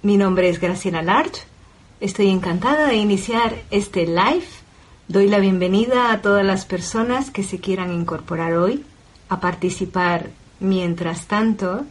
[0.00, 1.34] Mi nombre es Graciela Lart.
[1.98, 4.46] Estoy encantada de iniciar este live.
[5.08, 8.84] Doy la bienvenida a todas las personas que se quieran incorporar hoy
[9.28, 10.30] a participar.
[10.60, 11.84] Mientras tanto,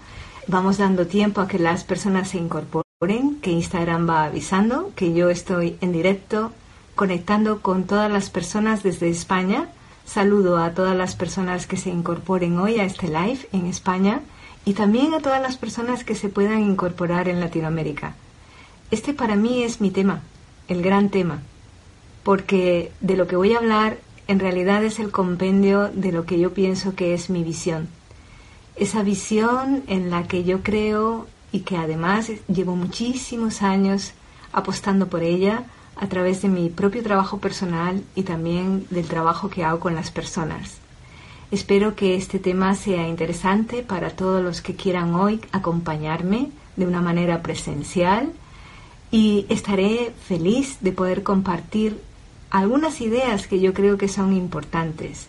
[0.47, 5.29] vamos dando tiempo a que las personas se incorporen, que Instagram va avisando que yo
[5.29, 6.53] estoy en directo
[6.95, 9.67] conectando con todas las personas desde España.
[10.05, 14.21] Saludo a todas las personas que se incorporen hoy a este live en España
[14.67, 18.15] y también a todas las personas que se puedan incorporar en Latinoamérica.
[18.91, 20.23] Este para mí es mi tema,
[20.67, 21.39] el gran tema,
[22.23, 26.37] porque de lo que voy a hablar en realidad es el compendio de lo que
[26.37, 27.87] yo pienso que es mi visión.
[28.75, 34.11] Esa visión en la que yo creo y que además llevo muchísimos años
[34.51, 35.63] apostando por ella
[35.95, 40.11] a través de mi propio trabajo personal y también del trabajo que hago con las
[40.11, 40.81] personas.
[41.49, 47.01] Espero que este tema sea interesante para todos los que quieran hoy acompañarme de una
[47.01, 48.33] manera presencial
[49.11, 52.01] y estaré feliz de poder compartir
[52.49, 55.27] algunas ideas que yo creo que son importantes.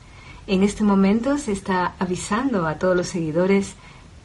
[0.49, 3.75] En este momento se está avisando a todos los seguidores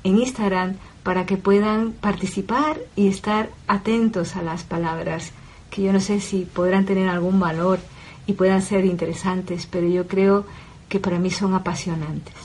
[0.03, 5.31] en Instagram para que puedan participar y estar atentos a las palabras,
[5.69, 7.79] que yo no sé si podrán tener algún valor
[8.25, 12.35] y puedan ser interesantes, pero yo creo que para mí son apasionantes.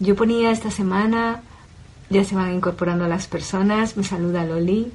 [0.00, 1.42] Yo ponía esta semana,
[2.10, 4.92] ya se van incorporando las personas, me saluda Loli,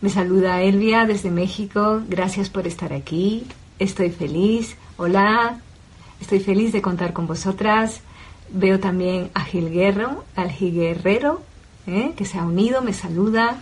[0.00, 3.46] me saluda Elvia desde México, gracias por estar aquí,
[3.78, 5.60] estoy feliz, hola,
[6.20, 8.00] estoy feliz de contar con vosotras.
[8.48, 11.42] Veo también a Gil Guerrero, al Gil Guerrero,
[11.86, 12.12] ¿eh?
[12.16, 13.58] que se ha unido, me saluda,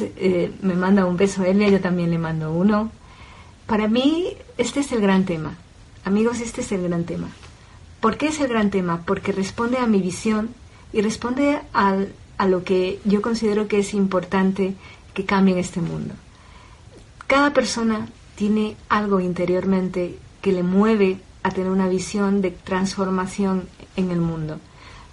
[0.00, 2.90] eh, me manda un beso a Elvia, yo también le mando uno.
[3.66, 5.54] Para mí, este es el gran tema.
[6.04, 7.28] Amigos, este es el gran tema.
[8.00, 9.02] ¿Por qué es el gran tema?
[9.04, 10.50] Porque responde a mi visión
[10.92, 14.74] y responde a lo que yo considero que es importante
[15.14, 16.14] que cambie en este mundo.
[17.26, 24.10] Cada persona tiene algo interiormente que le mueve a tener una visión de transformación en
[24.10, 24.60] el mundo.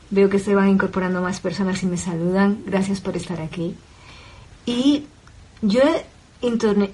[0.10, 2.60] Veo que se van incorporando más personas y me saludan.
[2.66, 3.76] Gracias por estar aquí.
[4.66, 5.06] Y
[5.62, 6.06] yo eh,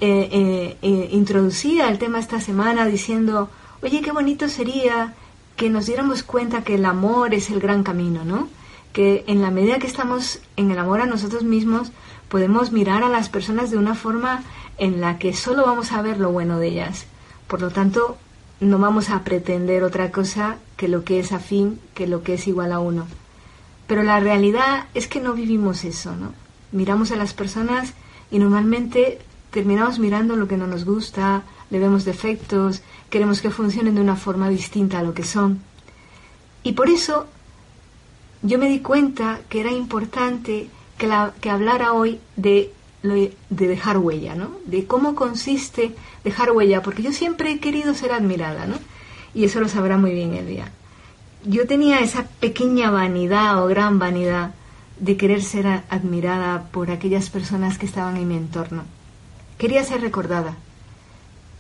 [0.01, 1.09] eh, eh,
[1.89, 3.49] el tema esta semana diciendo,
[3.81, 5.15] oye, qué bonito sería
[5.59, 8.47] que nos diéramos cuenta que el amor es el gran camino, ¿no?
[8.93, 11.91] Que en la medida que estamos en el amor a nosotros mismos,
[12.29, 14.41] podemos mirar a las personas de una forma
[14.77, 17.07] en la que solo vamos a ver lo bueno de ellas.
[17.47, 18.15] Por lo tanto,
[18.61, 22.47] no vamos a pretender otra cosa que lo que es afín, que lo que es
[22.47, 23.05] igual a uno.
[23.85, 26.31] Pero la realidad es que no vivimos eso, ¿no?
[26.71, 27.95] Miramos a las personas
[28.31, 29.19] y normalmente
[29.51, 34.15] terminamos mirando lo que no nos gusta, le vemos defectos, queremos que funcionen de una
[34.15, 35.59] forma distinta a lo que son.
[36.63, 37.27] Y por eso
[38.41, 41.09] yo me di cuenta que era importante que,
[41.41, 44.51] que hablara hoy de, de dejar huella, ¿no?
[44.65, 48.75] De cómo consiste dejar huella, porque yo siempre he querido ser admirada, ¿no?
[49.33, 50.71] Y eso lo sabrá muy bien el día.
[51.45, 54.51] Yo tenía esa pequeña vanidad o gran vanidad
[54.99, 58.83] de querer ser admirada por aquellas personas que estaban en mi entorno.
[59.57, 60.57] Quería ser recordada.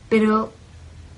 [0.09, 0.51] Pero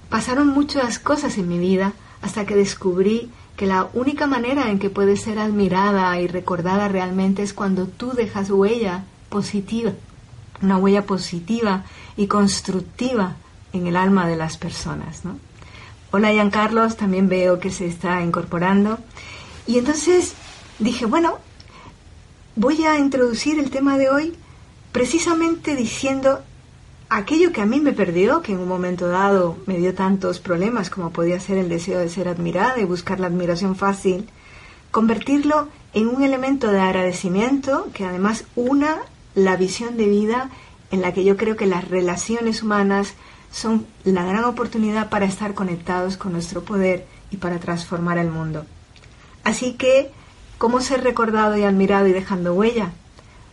[0.10, 4.90] pasaron muchas cosas en mi vida hasta que descubrí que la única manera en que
[4.90, 9.94] puedes ser admirada y recordada realmente es cuando tú dejas huella positiva,
[10.62, 11.84] una huella positiva
[12.18, 13.36] y constructiva
[13.74, 15.22] en el alma de las personas.
[16.12, 19.00] Hola Carlos, también veo que se está incorporando.
[19.66, 20.34] Y entonces
[20.80, 21.38] dije, bueno,
[22.56, 24.34] voy a introducir el tema de hoy
[24.92, 26.42] precisamente diciendo
[27.12, 30.90] aquello que a mí me perdió, que en un momento dado me dio tantos problemas
[30.90, 34.30] como podía ser el deseo de ser admirada y buscar la admiración fácil,
[34.92, 39.00] convertirlo en un elemento de agradecimiento que además una
[39.36, 40.52] la visión de vida
[40.90, 43.14] en la que yo creo que las relaciones humanas
[43.52, 48.66] son la gran oportunidad para estar conectados con nuestro poder y para transformar el mundo.
[49.44, 50.12] Así que,
[50.58, 52.94] ¿cómo ser recordado y admirado y dejando huella?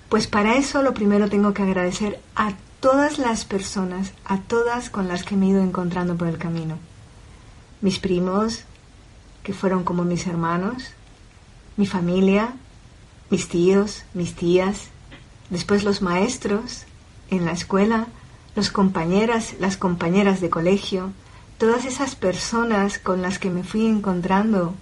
[0.08, 5.08] Pues para eso lo primero tengo que agradecer a todas las personas, a todas con
[5.08, 6.78] las que me he ido encontrando por el camino.
[7.80, 8.64] Mis primos,
[9.42, 10.84] que fueron como mis hermanos,
[11.76, 12.54] mi familia,
[13.30, 14.88] mis tíos, mis tías,
[15.50, 16.84] después los maestros
[17.30, 18.06] en la escuela,
[18.54, 21.12] los compañeras, las compañeras de colegio,
[21.58, 24.74] todas esas personas con las que me fui encontrando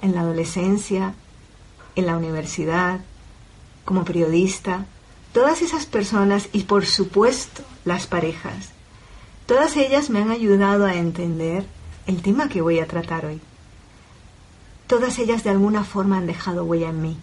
[0.00, 1.14] en la adolescencia,
[1.96, 3.00] en la universidad,
[3.84, 4.86] como periodista,
[5.32, 8.70] todas esas personas y por supuesto las parejas,
[9.46, 11.64] todas ellas me han ayudado a entender
[12.06, 13.40] el tema que voy a tratar hoy.
[14.86, 17.16] Todas ellas de alguna forma han dejado huella en mí.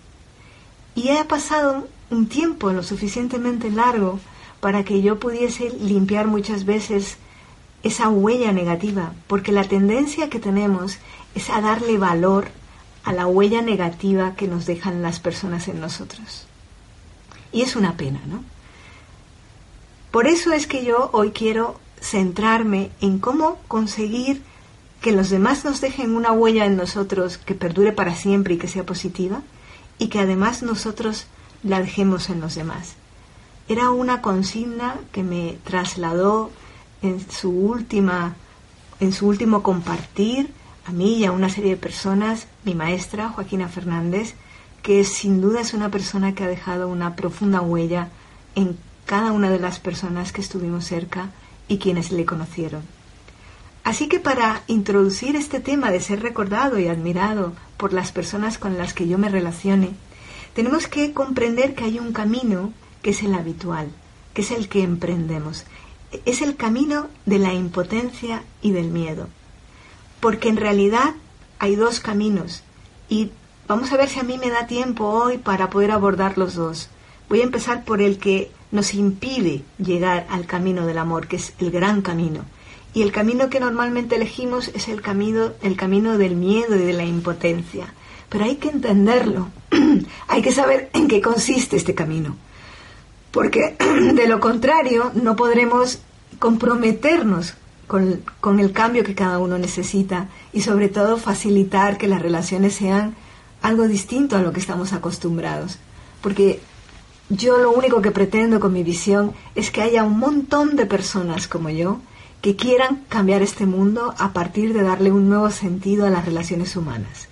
[0.96, 4.20] Y he pasado un tiempo lo suficientemente largo
[4.60, 7.18] para que yo pudiese limpiar muchas veces
[7.84, 10.98] esa huella negativa, porque la tendencia que tenemos
[11.36, 12.48] es a darle valor
[13.04, 16.49] a la huella negativa que nos dejan las personas en nosotros.
[17.52, 18.44] Y es una pena, ¿no?
[20.12, 24.42] Por eso es que yo hoy quiero centrarme en cómo conseguir
[25.02, 28.68] que los demás nos dejen una huella en nosotros que perdure para siempre y que
[28.68, 29.42] sea positiva,
[29.98, 31.28] y que además nosotros
[31.64, 32.96] la dejemos en los demás.
[33.68, 36.52] Era una consigna que me trasladó
[37.02, 38.36] en su última,
[39.00, 40.52] en su último compartir
[40.86, 44.34] a mí y a una serie de personas, mi maestra Joaquina Fernández,
[44.82, 48.10] que sin duda es una persona que ha dejado una profunda huella
[48.56, 51.32] en cada una de las personas que estuvimos cerca
[51.68, 52.84] y quienes le conocieron.
[53.84, 58.78] Así que para introducir este tema de ser recordado y admirado por las personas con
[58.78, 59.92] las que yo me relacione,
[60.54, 63.90] tenemos que comprender que hay un camino que es el habitual,
[64.34, 65.66] que es el que emprendemos.
[66.26, 69.28] Es el camino de la impotencia y del miedo.
[70.20, 71.16] Porque en realidad
[71.60, 72.64] hay dos caminos
[73.08, 73.32] y
[73.70, 76.90] vamos a ver si a mí me da tiempo hoy para poder abordar los dos.
[77.30, 81.54] Voy a empezar por el que nos impide llegar al camino del amor, que es
[81.60, 82.42] el gran camino.
[82.96, 86.94] Y el camino que normalmente elegimos es el camino, el camino del miedo y de
[86.94, 87.94] la impotencia.
[88.30, 89.50] Pero hay que entenderlo,
[90.28, 92.36] hay que saber en qué consiste este camino.
[93.30, 93.76] Porque
[94.14, 96.00] de lo contrario no podremos
[96.40, 97.54] comprometernos
[97.86, 102.74] con, con, el cambio que cada uno necesita y sobre todo facilitar que las relaciones
[102.74, 103.16] sean
[103.62, 105.78] algo distinto a lo que estamos acostumbrados.
[106.22, 106.62] Porque
[107.30, 111.48] yo lo único que pretendo con mi visión es que haya un montón de personas
[111.48, 112.00] como yo
[112.42, 116.76] que quieran cambiar este mundo a partir de darle un nuevo sentido a las relaciones
[116.76, 117.28] humanas.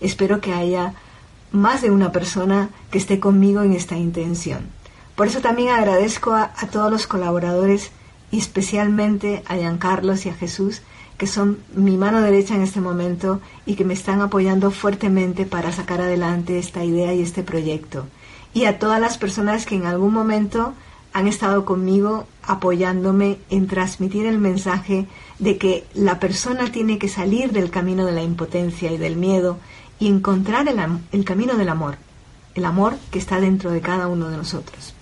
[0.00, 0.94] Espero que haya
[1.52, 4.66] más de una persona que esté conmigo en esta intención.
[5.14, 7.90] Por eso también agradezco a, todos los colaboradores
[8.30, 10.82] y especialmente a Giancarlos y a Jesús,
[11.18, 15.72] que son mi mano derecha en este momento y que me están apoyando fuertemente para
[15.72, 18.06] sacar adelante esta idea y este proyecto.
[18.52, 20.74] Y a todas las personas que en algún momento
[21.12, 25.06] han estado conmigo apoyándome en transmitir el mensaje
[25.38, 29.58] de que la persona tiene que salir del camino de la impotencia y del miedo
[29.98, 31.96] y encontrar el, camino del amor,
[32.54, 34.92] el amor que está dentro de cada uno de nosotros.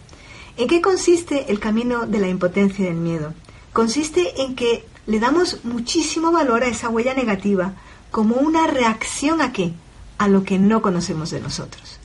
[0.57, 3.35] ¿En qué consiste el camino de la impotencia y del miedo?
[3.73, 7.75] Consiste en que le damos muchísimo valor a esa huella negativa
[8.11, 9.73] como una reacción a qué?
[10.19, 11.99] A lo que no conocemos de nosotros.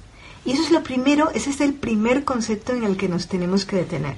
[0.46, 3.66] Y eso es lo primero, ese es el primer concepto en el que nos tenemos
[3.66, 4.18] que detener.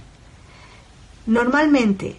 [1.25, 2.17] Normalmente,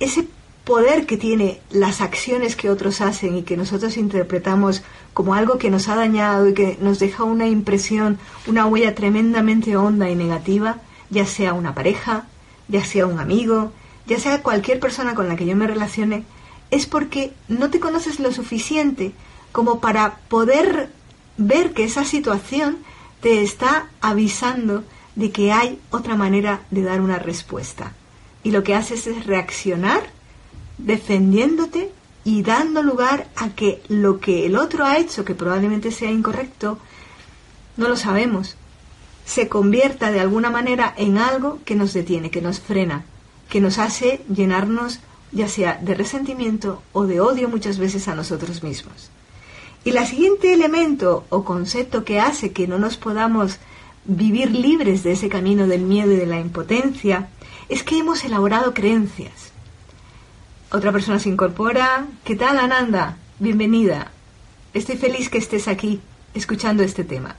[0.00, 0.28] ese
[0.64, 5.70] poder que tiene las acciones que otros hacen y que nosotros interpretamos como algo que
[5.70, 10.76] nos ha dañado y que nos deja una impresión, una huella tremendamente honda y negativa,
[11.10, 12.26] ya sea una pareja,
[12.68, 13.72] ya sea un amigo,
[14.06, 16.24] ya sea cualquier persona con la que yo me relacione,
[16.70, 19.12] es porque no te conoces lo suficiente
[19.52, 20.90] como para poder
[21.36, 22.78] ver que esa situación
[23.20, 27.92] te está avisando de que hay otra manera de dar una respuesta.
[28.42, 30.02] Y lo que haces es reaccionar
[30.78, 31.92] defendiéndote
[32.24, 36.78] y dando lugar a que lo que el otro ha hecho, que probablemente sea incorrecto,
[37.76, 38.56] no lo sabemos,
[39.24, 43.04] se convierta de alguna manera en algo que nos detiene, que nos frena,
[43.52, 48.62] que nos hace llenarnos ya sea de resentimiento o de odio muchas veces a nosotros
[48.62, 49.10] mismos.
[49.84, 53.58] Y el siguiente elemento o concepto que hace que no nos podamos
[54.06, 57.28] vivir libres de ese camino del miedo y de la impotencia
[57.68, 59.52] es que hemos elaborado creencias.
[60.70, 62.06] Otra persona se incorpora.
[62.24, 63.18] ¿Qué tal, Ananda?
[63.38, 64.12] Bienvenida.
[64.72, 66.00] Estoy feliz que estés aquí
[66.32, 67.36] escuchando este tema.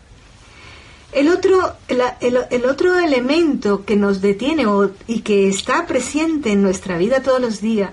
[1.13, 4.65] El otro, el, otro elemento que nos detiene
[5.05, 7.91] y que está presente en nuestra vida todos los días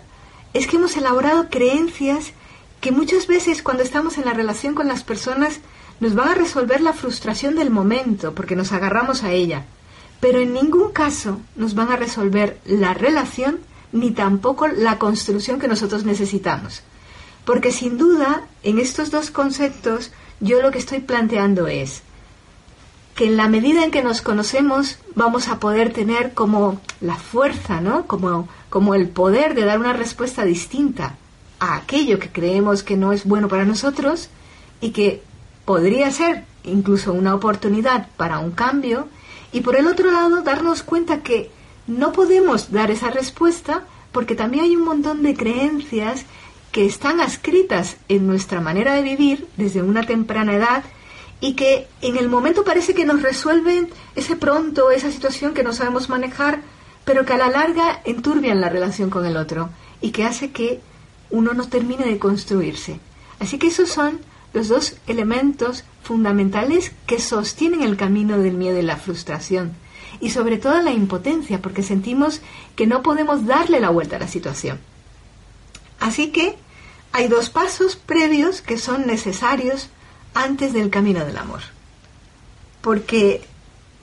[0.55, 2.33] es que hemos elaborado creencias
[2.81, 5.61] que muchas veces cuando estamos en la relación con las personas
[6.01, 9.67] nos van a resolver la frustración del momento porque nos agarramos a ella,
[10.21, 13.61] pero en ningún caso nos van a resolver la relación
[13.93, 16.83] ni tampoco la construcción que nosotros necesitamos.
[17.45, 20.11] Porque sin duda, en estos dos conceptos,
[20.41, 22.03] yo lo que estoy planteando es,
[23.21, 27.83] que en la medida en que nos conocemos vamos a poder tener como la fuerza,
[27.83, 28.07] ¿no?
[28.07, 31.17] Como, como el poder de dar una respuesta distinta
[31.59, 34.31] a aquello que creemos que no es bueno para nosotros
[34.81, 35.23] y que
[35.67, 39.07] podría ser incluso una oportunidad para un cambio.
[39.53, 41.51] Y por el otro lado, darnos cuenta que
[41.87, 46.25] no podemos dar esa respuesta porque también hay un montón de creencias
[46.73, 50.85] que están adscritas en nuestra manera de vivir desde una temprana edad
[51.41, 55.73] y que en el momento parece que nos resuelven ese pronto, esa situación que no
[55.73, 56.61] sabemos manejar,
[57.05, 59.71] pero que a la larga enturbian la relación con el otro
[60.01, 60.81] y que hace que
[61.31, 63.01] uno no termine de construirse.
[63.39, 64.21] Así que esos son
[64.53, 69.73] los dos elementos fundamentales que sostienen el camino del miedo y la frustración.
[70.21, 72.41] Y sobre todo la impotencia, porque sentimos
[72.77, 74.79] que no podemos darle la vuelta a la situación.
[76.01, 76.57] Así que
[77.13, 79.89] hay dos pasos previos que son necesarios
[80.35, 81.61] antes del camino del amor.
[82.81, 83.43] Porque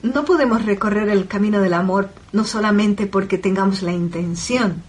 [0.02, 4.82] no podemos recorrer el camino del amor no solamente porque tengamos la intención.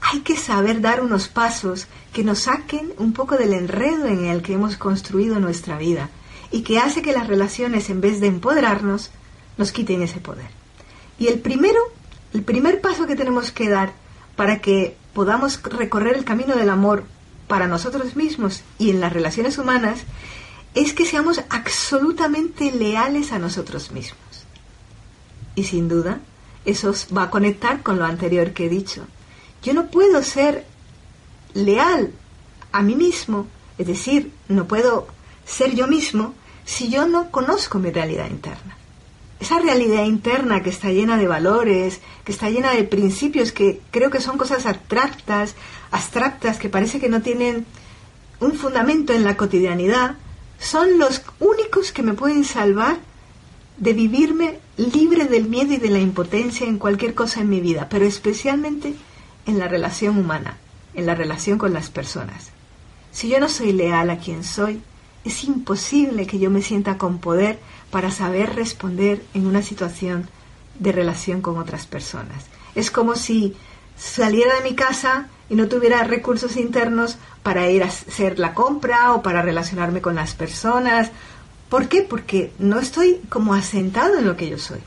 [0.00, 4.42] Hay que saber dar unos pasos que nos saquen un poco del enredo en el
[4.42, 6.08] que hemos construido nuestra vida
[6.50, 9.10] y que hace que las relaciones, en vez de empoderarnos,
[9.58, 10.48] nos quiten ese poder.
[11.18, 11.78] Y el primero,
[12.32, 13.92] el primer paso que tenemos que dar
[14.36, 17.04] para que podamos recorrer el camino del amor
[17.46, 20.00] para nosotros mismos y en las relaciones humanas
[20.74, 24.20] es que seamos absolutamente leales a nosotros mismos.
[25.54, 26.20] Y sin duda,
[26.64, 29.06] eso va a conectar con lo anterior que he dicho.
[29.62, 30.66] Yo no puedo ser
[31.54, 32.12] leal
[32.72, 33.46] a mí mismo,
[33.78, 35.08] es decir, no puedo
[35.44, 36.34] ser yo mismo
[36.64, 38.76] si yo no conozco mi realidad interna.
[39.40, 44.10] Esa realidad interna que está llena de valores, que está llena de principios que creo
[44.10, 45.56] que son cosas abstractas,
[45.90, 47.66] abstractas que parece que no tienen
[48.38, 50.16] un fundamento en la cotidianidad,
[50.60, 52.98] son los únicos que me pueden salvar
[53.78, 57.88] de vivirme libre del miedo y de la impotencia en cualquier cosa en mi vida,
[57.88, 58.94] pero especialmente
[59.46, 60.58] en la relación humana,
[60.94, 62.50] en la relación con las personas.
[63.10, 64.82] Si yo no soy leal a quien soy,
[65.24, 67.58] es imposible que yo me sienta con poder
[67.90, 70.28] para saber responder en una situación
[70.78, 72.44] de relación con otras personas.
[72.74, 73.56] Es como si
[74.00, 79.12] saliera de mi casa y no tuviera recursos internos para ir a hacer la compra
[79.12, 81.10] o para relacionarme con las personas.
[81.68, 82.02] ¿Por qué?
[82.02, 84.80] Porque no estoy como asentado en lo que yo soy.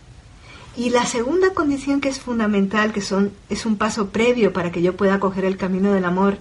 [0.75, 4.81] Y la segunda condición que es fundamental, que son, es un paso previo para que
[4.81, 6.39] yo pueda coger el camino del amor,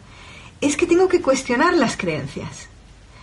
[0.62, 2.68] es que tengo que cuestionar las creencias.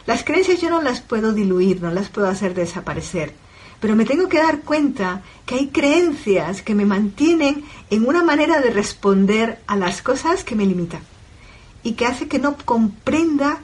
[0.05, 3.33] Las creencias yo no las puedo diluir, no las puedo hacer desaparecer
[3.79, 8.59] pero me tengo que dar cuenta que hay creencias que me mantienen en una manera
[8.59, 11.01] de responder a las cosas que me limitan
[11.83, 13.59] y que hace que no comprenda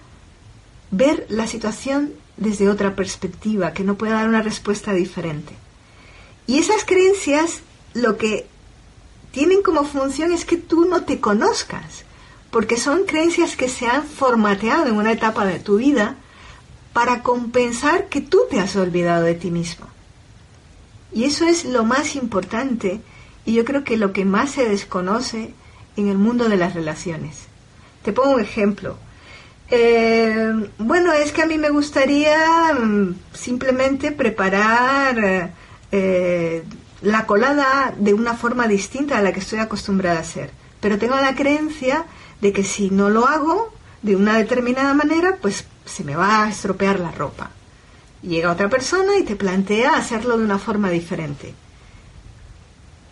[0.91, 5.53] ver la situación desde otra perspectiva, que no pueda dar una respuesta diferente.
[6.47, 7.61] Y esas creencias
[7.93, 8.47] lo que
[9.31, 12.05] tienen como función es que tú no te conozcas,
[12.51, 16.15] porque son creencias que se han formateado en una etapa de tu vida
[16.93, 19.87] para compensar que tú te has olvidado de ti mismo.
[21.15, 22.99] Y eso es lo más importante
[23.45, 25.53] y yo creo que lo que más se desconoce
[25.95, 27.47] en el mundo de las relaciones.
[28.03, 28.97] Te pongo un ejemplo.
[29.71, 35.53] Eh, bueno, es que a mí me gustaría mm, simplemente preparar
[35.89, 36.63] eh,
[37.01, 40.51] la colada de una forma distinta a la que estoy acostumbrada a hacer.
[40.81, 42.03] Pero tengo la creencia
[42.41, 46.49] de que si no lo hago de una determinada manera, pues se me va a
[46.49, 47.51] estropear la ropa
[48.27, 51.53] llega otra persona y te plantea hacerlo de una forma diferente.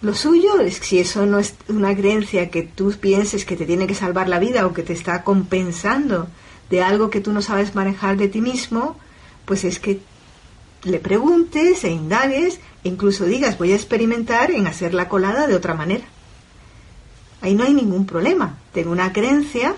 [0.01, 3.87] Lo suyo es si eso no es una creencia que tú pienses que te tiene
[3.87, 6.27] que salvar la vida o que te está compensando
[6.69, 8.97] de algo que tú no sabes manejar de ti mismo,
[9.45, 10.01] pues es que
[10.83, 15.55] le preguntes e indagues e incluso digas voy a experimentar en hacer la colada de
[15.55, 16.05] otra manera.
[17.41, 18.57] Ahí no hay ningún problema.
[18.73, 19.75] Tengo una creencia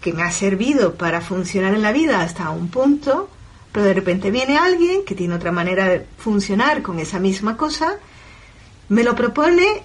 [0.00, 3.28] que me ha servido para funcionar en la vida hasta un punto
[3.78, 7.98] pero de repente viene alguien que tiene otra manera de funcionar con esa misma cosa,
[8.88, 9.84] me lo propone,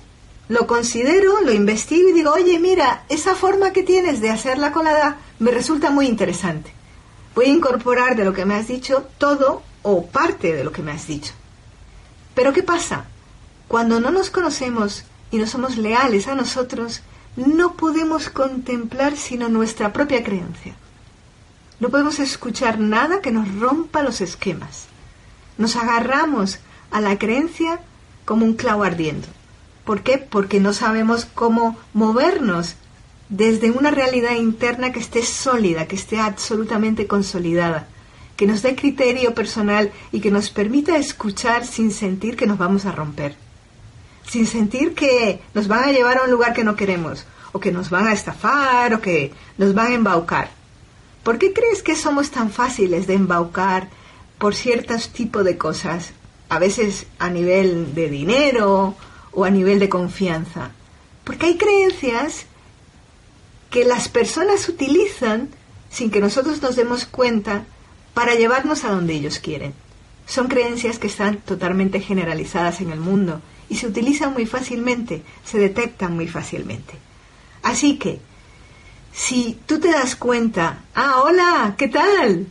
[0.49, 4.71] lo considero, lo investigo y digo, oye, mira, esa forma que tienes de hacer la
[4.71, 6.73] colada me resulta muy interesante.
[7.35, 10.81] Voy a incorporar de lo que me has dicho todo o parte de lo que
[10.81, 11.33] me has dicho.
[12.33, 13.05] Pero ¿qué pasa?
[13.67, 17.03] Cuando no nos conocemos y no somos leales a nosotros,
[17.35, 20.73] no podemos contemplar sino nuestra propia creencia.
[21.83, 24.85] No podemos escuchar nada que nos rompa los esquemas.
[25.57, 26.59] Nos agarramos
[26.91, 27.81] a la creencia
[28.23, 29.27] como un clavo ardiendo.
[29.83, 30.17] ¿Por qué?
[30.17, 32.75] Porque no sabemos cómo movernos
[33.27, 37.89] desde una realidad interna que esté sólida, que esté absolutamente consolidada.
[38.37, 42.85] que nos dé criterio personal y que nos permita escuchar sin sentir que nos vamos
[42.85, 43.35] a romper,
[44.25, 47.73] sin sentir que nos van a llevar a un lugar que no queremos, o que
[47.73, 50.62] nos van a estafar, o que nos van a embaucar.
[51.23, 53.89] ¿Por qué crees que somos tan fáciles de embaucar
[54.37, 56.11] por ciertos tipos de cosas?
[56.49, 58.95] A veces a nivel de dinero
[59.31, 60.71] o a nivel de confianza.
[61.23, 62.45] Porque hay creencias
[63.69, 65.49] que las personas utilizan
[65.89, 67.65] sin que nosotros nos demos cuenta
[68.13, 69.73] para llevarnos a donde ellos quieren.
[70.25, 75.57] Son creencias que están totalmente generalizadas en el mundo y se utilizan muy fácilmente, se
[75.57, 76.93] detectan muy fácilmente.
[77.61, 78.19] Así que,
[79.13, 82.47] si tú te das cuenta, ah, hola, ¿qué tal?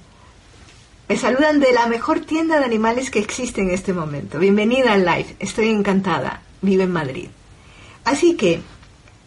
[1.09, 4.38] Me saludan de la mejor tienda de animales que existe en este momento.
[4.38, 7.28] Bienvenida al live, estoy encantada, vive en Madrid.
[8.04, 8.62] Así que,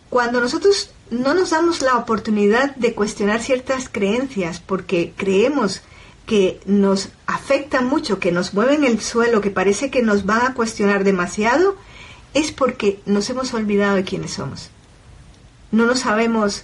[0.10, 5.82] cuando nosotros no nos damos la oportunidad de cuestionar ciertas creencias porque creemos
[6.25, 10.54] que nos afectan mucho, que nos mueven el suelo, que parece que nos van a
[10.54, 11.75] cuestionar demasiado,
[12.34, 14.70] es porque nos hemos olvidado de quiénes somos.
[15.72, 16.63] No nos sabemos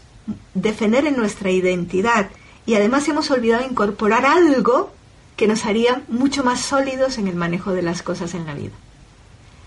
[0.54, 2.30] defender en nuestra identidad
[2.66, 4.92] y además hemos olvidado incorporar algo
[5.36, 8.74] que nos haría mucho más sólidos en el manejo de las cosas en la vida.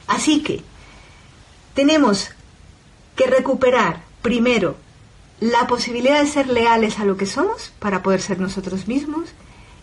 [0.06, 0.62] Así que
[1.75, 2.30] tenemos
[3.16, 4.76] que recuperar primero
[5.40, 9.30] la posibilidad de ser leales a lo que somos para poder ser nosotros mismos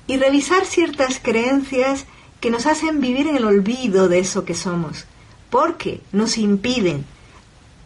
[0.08, 2.06] y revisar ciertas creencias
[2.40, 5.06] que nos hacen vivir en el olvido de eso que somos,
[5.50, 7.06] porque nos impiden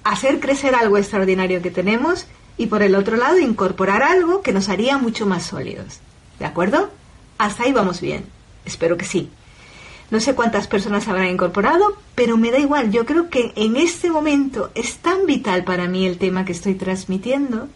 [0.04, 4.70] hacer crecer algo extraordinario que tenemos y por el otro lado incorporar algo que nos
[4.70, 6.00] haría mucho más sólidos.
[6.40, 6.90] ¿De acuerdo?
[7.38, 8.26] Hasta ahí vamos bien.
[8.66, 9.30] Espero que sí.
[10.12, 12.92] No sé cuántas personas habrán incorporado, pero me da igual.
[12.92, 16.76] Yo creo que en este momento es tan vital para mí el tema que estoy
[16.76, 17.68] transmitiendo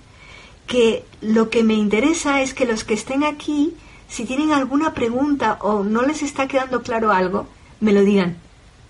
[0.68, 3.74] que lo que me interesa es que los que estén aquí,
[4.08, 7.48] si tienen alguna pregunta o no les está quedando claro algo,
[7.80, 8.38] me lo digan.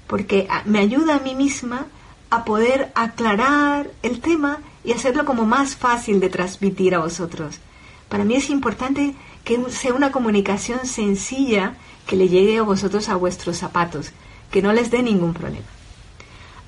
[0.07, 1.85] Porque me ayuda a mí misma
[2.29, 7.59] a poder aclarar el tema y hacerlo como más fácil de transmitir a vosotros.
[8.07, 11.75] Para mí es importante que sea una comunicación sencilla
[12.07, 14.11] que le llegue a vosotros a vuestros zapatos,
[14.51, 15.65] que no les dé ningún problema.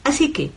[0.03, 0.51] Así que,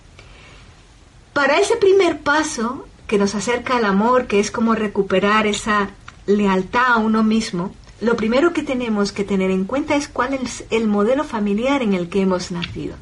[1.33, 5.90] para ese primer paso que nos acerca al amor, que es como recuperar esa
[6.27, 10.64] lealtad a uno mismo, lo primero que tenemos que tener en cuenta es cuál es
[10.71, 12.97] el modelo familiar en el que hemos nacido.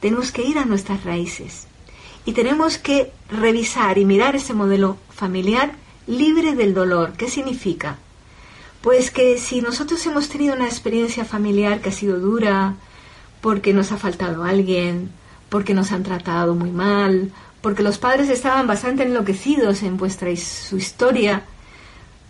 [0.00, 1.66] Tenemos que ir a nuestras raíces
[2.28, 5.72] y tenemos que revisar y mirar ese modelo familiar
[6.06, 7.14] libre del dolor.
[7.16, 7.96] ¿Qué significa?
[8.82, 12.74] Pues que si nosotros hemos tenido una experiencia familiar que ha sido dura,
[13.40, 15.10] porque nos ha faltado alguien,
[15.48, 20.76] porque nos han tratado muy mal, porque los padres estaban bastante enloquecidos en vuestra su
[20.76, 21.44] historia,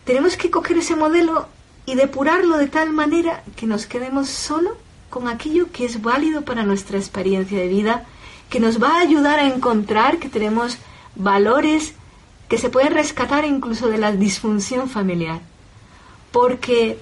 [0.05, 1.49] tenemos que coger ese modelo
[1.87, 4.77] y depurarlo de tal manera que nos quedemos solo
[5.11, 8.07] con aquello que es válido para nuestra experiencia de vida,
[8.51, 10.79] que nos va a ayudar a encontrar que tenemos
[11.15, 11.95] valores
[12.49, 15.41] que se pueden rescatar incluso de la disfunción familiar
[16.33, 16.99] porque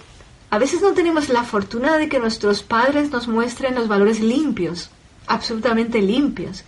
[0.51, 4.91] a veces no tenemos la fortuna de que nuestros padres nos muestren los valores limpios,
[5.27, 6.65] absolutamente limpios.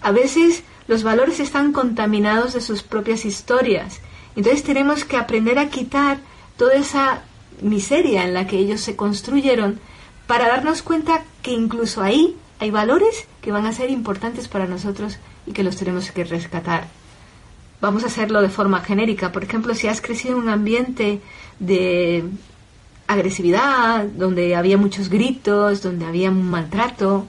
[0.00, 4.00] A veces los valores están contaminados de sus propias historias.
[4.36, 6.18] Entonces tenemos que aprender a quitar
[6.56, 7.22] toda esa
[7.60, 9.80] miseria en la que ellos se construyeron
[10.26, 15.18] para darnos cuenta que incluso ahí hay valores que van a ser importantes para nosotros
[15.46, 16.88] y que los tenemos que rescatar
[17.80, 19.32] vamos a hacerlo de forma genérica.
[19.32, 21.20] Por ejemplo, si has crecido en un ambiente
[21.58, 22.24] de
[23.06, 27.26] agresividad, donde había muchos gritos, donde había un maltrato,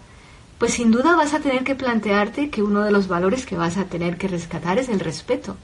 [0.57, 3.77] pues sin duda vas a tener que plantearte que uno de los valores que vas
[3.77, 5.55] a tener que rescatar es el respeto.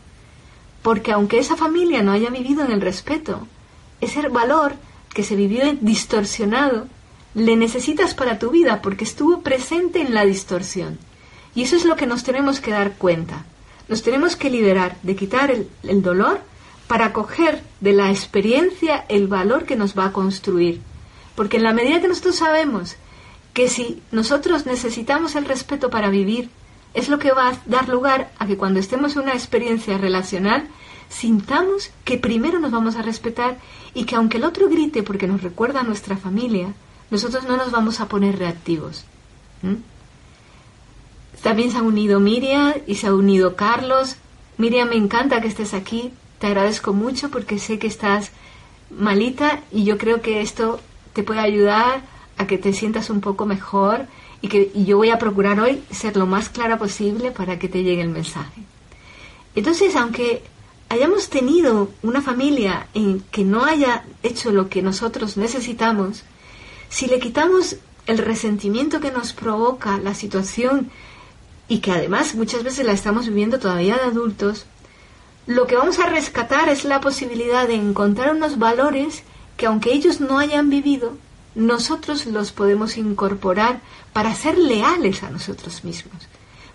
[0.81, 3.47] Porque aunque esa familia no haya vivido en el respeto,
[3.99, 4.75] ese valor
[5.13, 6.87] que se vivió distorsionado,
[7.35, 10.97] le necesitas para tu vida porque estuvo presente en la distorsión.
[11.53, 13.45] Y eso es lo que nos tenemos que dar cuenta
[13.87, 16.41] nos tenemos que liberar de quitar el, dolor
[16.87, 20.81] para coger de la experiencia el valor que nos va a construir.
[21.35, 22.95] Porque en la medida que nosotros sabemos
[23.53, 26.49] que si nosotros necesitamos el respeto para vivir,
[26.93, 30.67] es lo que va a dar lugar a que cuando estemos en una experiencia relacional,
[31.09, 33.57] sintamos que primero nos vamos a respetar
[33.93, 36.73] y que aunque el otro grite porque nos recuerda a nuestra familia,
[37.11, 39.05] nosotros no nos vamos a poner reactivos.
[41.41, 44.15] También se ha unido Miriam y se ha unido Carlos.
[44.57, 46.11] Miriam, me encanta que estés aquí.
[46.39, 48.31] Te agradezco mucho porque sé que estás
[48.89, 50.79] malita y yo creo que esto
[51.13, 52.01] te puede ayudar
[52.37, 54.07] a que te sientas un poco mejor
[54.41, 57.83] y que yo voy a procurar hoy ser lo más clara posible para que te
[57.83, 58.61] llegue el mensaje.
[59.55, 60.43] Entonces, aunque
[60.89, 66.23] hayamos tenido una familia en que no haya hecho lo que nosotros necesitamos,
[66.89, 70.91] si le quitamos el resentimiento que nos provoca la situación
[71.67, 74.65] y que además muchas veces la estamos viviendo todavía de adultos,
[75.47, 79.23] lo que vamos a rescatar es la posibilidad de encontrar unos valores
[79.57, 81.17] que aunque ellos no hayan vivido,
[81.55, 86.27] nosotros los podemos incorporar para ser leales a nosotros mismos.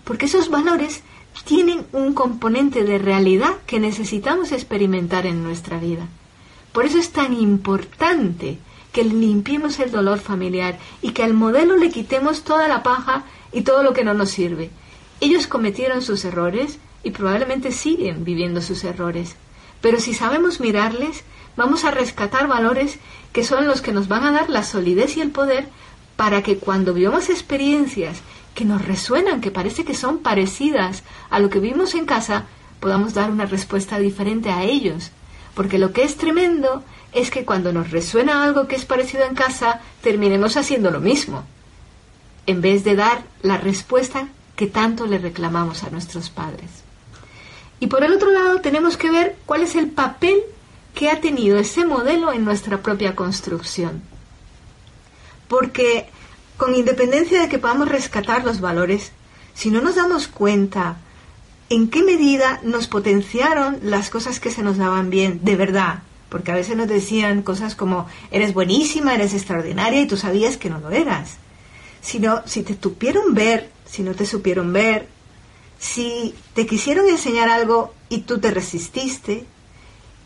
[0.03, 1.01] Porque esos valores
[1.45, 6.07] tienen un componente de realidad que necesitamos experimentar en nuestra vida.
[6.73, 8.57] Por eso es tan importante
[8.91, 13.61] que limpiemos el dolor familiar y que al modelo le quitemos toda la paja y
[13.61, 14.69] todo lo que no nos sirve.
[15.19, 19.35] Ellos cometieron sus errores y probablemente siguen viviendo sus errores.
[19.81, 21.23] Pero si sabemos mirarles,
[21.55, 22.99] vamos a rescatar valores
[23.31, 25.67] que son los que nos van a dar la solidez y el poder
[26.15, 28.21] para que cuando vivamos experiencias
[28.53, 32.45] que nos resuenan, que parece que son parecidas a lo que vimos en casa,
[32.79, 35.11] podamos dar una respuesta diferente a ellos.
[35.55, 39.35] Porque lo que es tremendo es que cuando nos resuena algo que es parecido en
[39.35, 41.43] casa, terminemos haciendo lo mismo,
[42.47, 46.69] en vez de dar la respuesta que tanto le reclamamos a nuestros padres.
[47.79, 50.39] Y por el otro lado, tenemos que ver cuál es el papel
[50.93, 54.01] que ha tenido ese modelo en nuestra propia construcción.
[55.47, 56.07] Porque
[56.57, 59.11] con independencia de que podamos rescatar los valores,
[59.53, 60.97] si no nos damos cuenta
[61.69, 66.51] en qué medida nos potenciaron las cosas que se nos daban bien, de verdad, porque
[66.51, 70.79] a veces nos decían cosas como eres buenísima, eres extraordinaria y tú sabías que no
[70.79, 71.35] lo eras,
[72.01, 75.07] sino si te supieron ver, si no te supieron ver,
[75.77, 79.45] si te quisieron enseñar algo y tú te resististe,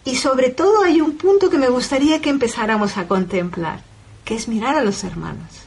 [0.05, 3.81] y sobre todo hay un punto que me gustaría que empezáramos a contemplar,
[4.23, 5.65] que es mirar a los hermanos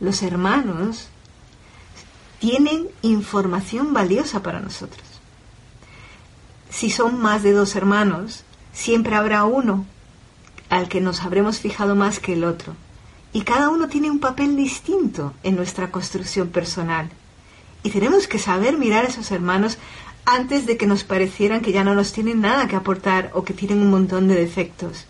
[0.00, 1.08] los hermanos
[2.38, 5.04] tienen información valiosa para nosotros.
[6.70, 8.44] Si son más de dos hermanos,
[8.76, 9.86] siempre habrá uno
[10.68, 12.74] al que nos habremos fijado más que el otro.
[13.32, 17.08] Y cada uno tiene un papel distinto en nuestra construcción personal.
[17.82, 19.78] Y tenemos que saber mirar a esos hermanos
[20.24, 23.54] antes de que nos parecieran que ya no nos tienen nada que aportar o que
[23.54, 25.06] tienen un montón de defectos.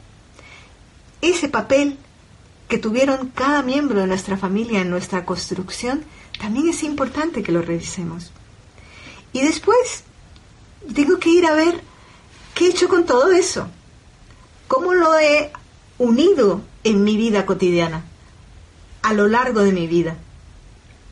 [1.20, 1.98] Ese papel
[2.68, 6.04] que tuvieron cada miembro de nuestra familia en nuestra construcción,
[6.38, 8.32] también es importante que lo revisemos.
[9.32, 10.04] Y después,
[10.94, 11.80] tengo que ir a ver
[12.56, 13.68] qué he hecho con todo eso,
[14.66, 15.52] cómo lo he
[15.98, 18.04] unido en mi vida cotidiana,
[19.02, 20.16] a lo largo de mi vida.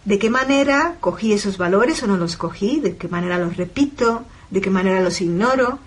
[0.06, 2.80] ¿De qué manera cogí esos valores o no los cogí?
[2.80, 4.24] ¿De qué manera los repito?
[4.48, 5.80] ¿De qué manera los ignoro?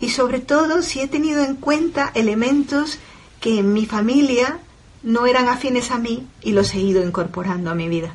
[0.00, 2.98] Y sobre todo si he tenido en cuenta elementos
[3.40, 4.58] que en mi familia
[5.04, 8.12] no eran afines a mí y los he ido incorporando a mi vida.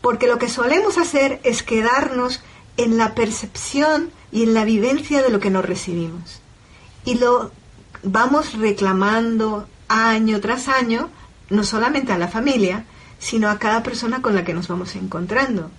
[0.00, 2.40] Porque lo que solemos hacer es quedarnos
[2.78, 6.40] en la percepción y en la vivencia de lo que nos recibimos.
[7.04, 7.50] Y lo
[8.02, 11.10] vamos reclamando año tras año,
[11.48, 12.84] no solamente a la familia,
[13.18, 15.70] sino a cada persona con la que nos vamos encontrando.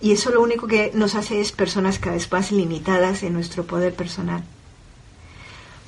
[0.00, 3.64] Y eso lo único que nos hace es personas cada vez más limitadas en nuestro
[3.64, 4.44] poder personal.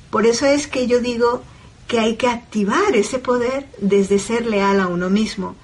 [0.09, 1.43] Por eso es que yo digo
[1.87, 5.55] que hay que activar ese poder desde ser leal a uno mismo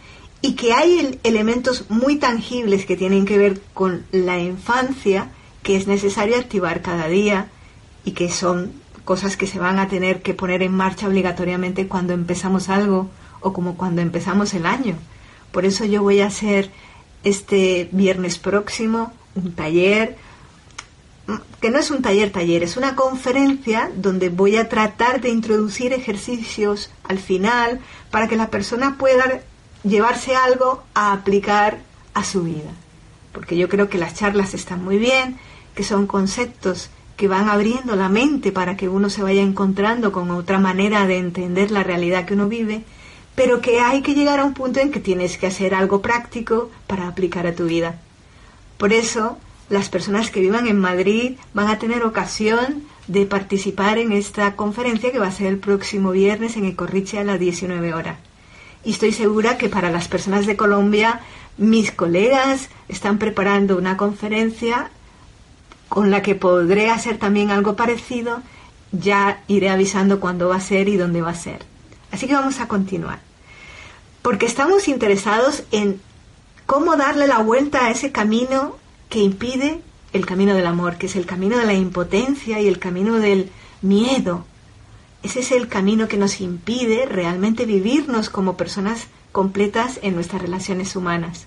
[0.42, 5.32] y que hay elementos muy tangibles que tienen que ver con la infancia
[5.66, 7.48] que es necesario activar cada día
[8.04, 8.72] y que son
[9.04, 13.10] cosas que se van a tener que poner en marcha obligatoriamente cuando empezamos algo
[13.42, 14.96] o como cuando empezamos el año.
[15.52, 16.70] Por eso yo voy a hacer
[17.24, 20.18] este viernes próximo un taller
[21.60, 25.94] que no es un taller taller, es una conferencia donde voy a tratar de introducir
[25.94, 27.80] ejercicios al final
[28.12, 29.42] para que la persona pueda
[29.84, 31.80] llevarse algo a aplicar
[32.14, 32.70] a su vida.
[33.32, 35.40] Porque yo creo que las charlas están muy bien,
[35.76, 40.32] que son conceptos que van abriendo la mente para que uno se vaya encontrando con
[40.32, 42.84] otra manera de entender la realidad que uno vive,
[43.36, 46.72] pero que hay que llegar a un punto en que tienes que hacer algo práctico
[46.88, 48.00] para aplicar a tu vida.
[48.78, 49.38] Por eso
[49.70, 55.12] las personas que vivan en Madrid van a tener ocasión de participar en esta conferencia
[55.12, 58.18] que va a ser el próximo viernes en Ecorriche a las 19 horas.
[58.84, 61.22] Y estoy segura que para las personas de Colombia,
[61.58, 64.92] mis colegas están preparando una conferencia
[65.90, 68.42] con la que podré hacer también algo parecido.
[68.92, 71.64] Ya iré avisando cuándo va a ser y dónde va a ser.
[72.12, 73.20] Así que vamos a continuar.
[74.22, 76.00] Porque estamos interesados en
[76.66, 78.78] cómo darle la vuelta a ese camino
[79.10, 79.82] que impide
[80.14, 83.52] el camino del amor, que es el camino de la impotencia y el camino del
[83.82, 84.46] miedo.
[85.24, 90.96] Ese es el camino que nos impide realmente vivirnos como personas completas en nuestras relaciones
[90.96, 91.46] humanas,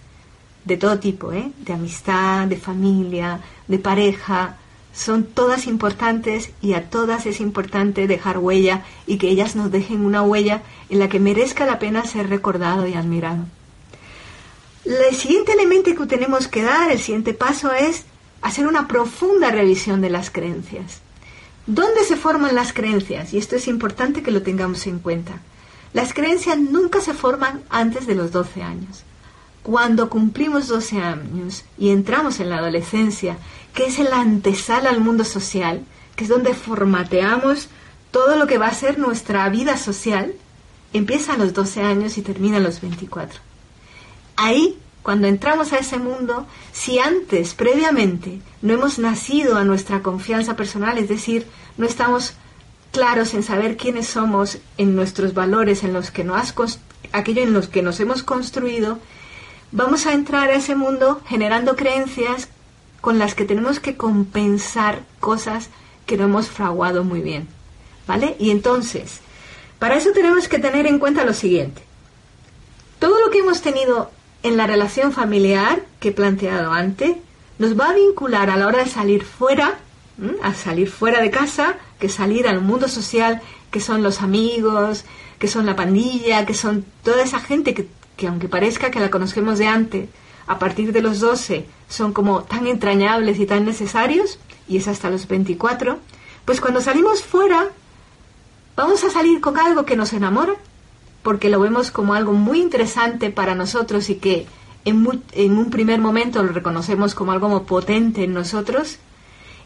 [0.69, 1.51] de todo tipo, ¿eh?
[1.65, 4.59] de amistad, de familia, de pareja,
[4.93, 10.05] son todas importantes y a todas es importante dejar huella y que ellas nos dejen
[10.05, 13.47] una huella en la que merezca la pena ser recordado y admirado.
[14.85, 18.05] El siguiente elemento que tenemos que dar, el siguiente paso es
[18.43, 21.01] hacer una profunda revisión de las creencias.
[21.67, 23.33] ¿Dónde se forman las creencias?
[23.33, 25.41] Y esto es importante que lo tengamos en cuenta.
[25.95, 29.05] Las creencias nunca se forman antes de los 12 años.
[29.63, 33.37] Cuando cumplimos 12 años y entramos en la adolescencia,
[33.75, 35.85] que es el antesala al mundo social,
[36.17, 37.69] que es donde formateamos
[38.11, 40.33] todo lo que va a ser nuestra vida social,
[40.93, 43.41] empieza a los 12 años y termina a los 24.
[44.37, 50.57] Ahí, cuando entramos a ese mundo, si antes, previamente, no hemos nacido a nuestra confianza
[50.57, 52.35] personal, es decir, no estamos
[52.93, 56.55] claros en saber quiénes somos, en nuestros valores, en los que nos
[57.13, 58.99] aquello en los que nos hemos construido,
[59.73, 62.49] vamos a entrar a ese mundo generando creencias
[63.01, 65.71] con las que tenemos que compensar cosas
[66.07, 67.49] que no hemos fraguado muy bien.
[68.07, 68.37] ¿Vale?
[68.39, 69.21] Y entonces,
[69.79, 71.83] para eso tenemos que tener en cuenta lo siguiente.
[72.99, 74.11] Todo lo que hemos tenido
[74.43, 77.17] en la relación familiar que he planteado antes,
[77.59, 79.79] nos va a vincular a la hora de salir fuera,
[80.43, 85.05] a salir fuera de casa, que salir al mundo social, que son los amigos,
[85.39, 89.11] que son la pandilla, que son toda esa gente que, que aunque parezca que la
[89.11, 90.11] conocemos de antes,
[90.47, 95.09] a partir de los 12 son como tan entrañables y tan necesarios, y es hasta
[95.09, 95.99] los 24,
[96.45, 97.69] pues cuando salimos fuera,
[98.77, 100.55] vamos a salir con algo que nos enamora,
[101.23, 104.47] porque lo vemos como algo muy interesante para nosotros y que
[104.85, 105.07] en,
[105.57, 108.99] un primer momento lo reconocemos como algo potente en nosotros,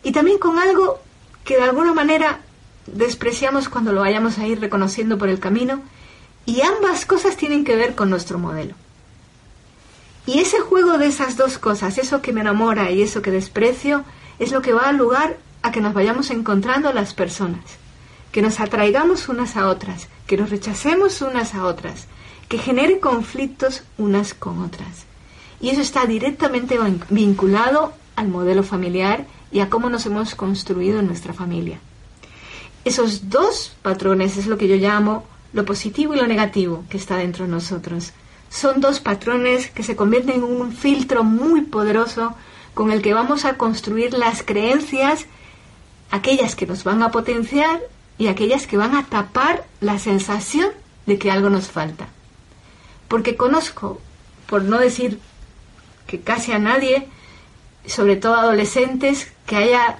[0.03, 1.01] y también con algo
[1.45, 2.41] que de alguna manera
[2.87, 5.81] despreciamos cuando lo vayamos a ir reconociendo por el camino,
[6.47, 8.75] y ambas cosas tienen que ver con nuestro modelo.
[10.27, 14.05] Y ese juego de esas dos cosas, eso que me enamora y eso que desprecio,
[14.39, 17.83] es lo que va a lugar a que nos vayamos encontrando las personas
[18.33, 22.07] que nos atraigamos unas a otras, que nos rechacemos unas a otras,
[22.49, 25.05] que genere conflictos unas con otras.
[25.61, 26.79] Y eso está directamente
[27.11, 31.79] vinculado al modelo familiar y a cómo nos hemos construido en nuestra familia.
[32.85, 37.17] Esos dos patrones es lo que yo llamo lo positivo y lo negativo que está
[37.17, 38.13] dentro de nosotros.
[38.51, 42.35] Son dos patrones que se convierten en un filtro muy poderoso
[42.75, 45.27] con el que vamos a construir las creencias,
[46.11, 47.81] aquellas que nos van a potenciar
[48.19, 50.71] y aquellas que van a tapar la sensación
[51.07, 52.09] de que algo nos falta.
[53.09, 54.01] Porque conozco,
[54.47, 55.19] por no decir
[56.07, 57.09] que casi a nadie,
[57.87, 59.99] sobre todo adolescentes, que haya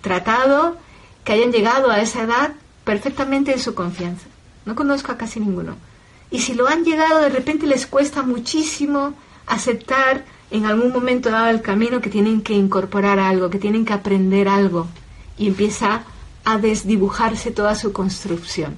[0.00, 0.76] tratado,
[1.24, 2.52] que hayan llegado a esa edad
[2.84, 4.26] perfectamente en su confianza.
[4.64, 5.76] No conozco a casi ninguno.
[6.30, 9.14] Y si lo han llegado, de repente les cuesta muchísimo
[9.46, 13.92] aceptar en algún momento dado el camino que tienen que incorporar algo, que tienen que
[13.92, 14.86] aprender algo.
[15.36, 16.04] Y empieza
[16.44, 18.76] a desdibujarse toda su construcción.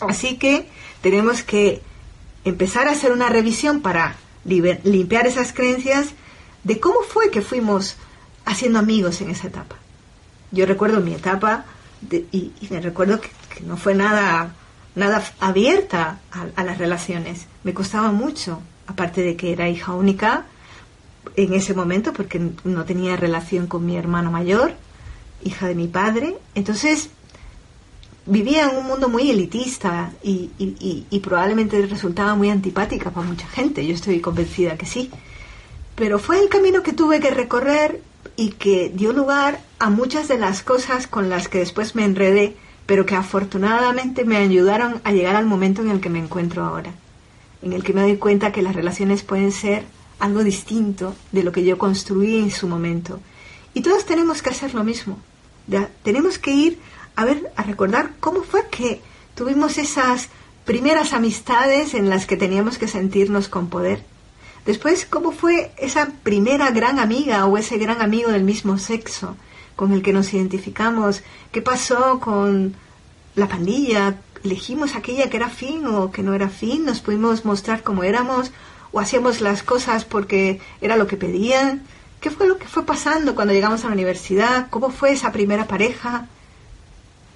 [0.00, 0.68] Así que
[1.02, 1.82] tenemos que
[2.44, 6.08] empezar a hacer una revisión para limpiar esas creencias
[6.64, 7.96] de cómo fue que fuimos
[8.44, 9.76] haciendo amigos en esa etapa.
[10.50, 11.64] Yo recuerdo mi etapa
[12.10, 13.30] y, me recuerdo que,
[13.64, 14.54] no fue nada,
[14.98, 17.46] nada abierta a, las relaciones.
[17.64, 20.46] Me costaba mucho, aparte de que era hija única
[21.36, 24.72] en ese momento porque no tenía relación con mi hermano mayor
[25.44, 26.36] hija de mi padre.
[26.54, 27.10] Entonces
[28.26, 33.86] vivía en un mundo muy elitista y, y, probablemente resultaba muy antipática para mucha gente.
[33.86, 35.10] Yo estoy convencida que sí.
[35.94, 38.02] Pero fue el camino que tuve que recorrer
[38.36, 42.56] y que dio lugar a muchas de las cosas con las que después me enredé,
[42.88, 46.90] pero que afortunadamente me ayudaron a llegar al momento en el que me encuentro ahora,
[47.60, 49.84] en el que me doy cuenta que las relaciones pueden ser
[50.18, 53.20] algo distinto de lo que yo construí en su momento
[53.74, 55.18] y todos tenemos que hacer lo mismo.
[56.02, 56.78] tenemos que ir
[57.14, 59.02] a ver, a recordar cómo fue que
[59.34, 60.30] tuvimos esas
[60.64, 64.02] primeras amistades en las que teníamos que sentirnos con poder.
[64.64, 69.36] Después, cómo fue esa primera gran amiga o ese gran amigo del mismo sexo
[69.78, 71.22] con el que nos identificamos.
[71.52, 72.74] ¿Qué pasó con
[73.36, 74.16] la pandilla?
[74.42, 76.84] ¿Elegimos aquella que era fin o que no era fin?
[76.84, 78.50] ¿Nos pudimos mostrar cómo éramos?
[78.90, 81.82] ¿O hacíamos las cosas porque era lo que pedían?
[82.20, 84.66] ¿Qué fue lo que fue pasando cuando llegamos a la universidad?
[84.68, 86.26] ¿Cómo fue esa primera pareja?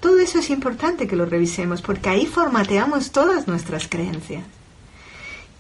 [0.00, 4.42] Todo eso es importante que lo revisemos porque ahí formateamos todas nuestras creencias.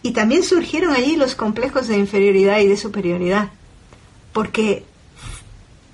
[0.02, 3.50] Y también surgieron allí los complejos de inferioridad y de superioridad,
[4.32, 4.84] porque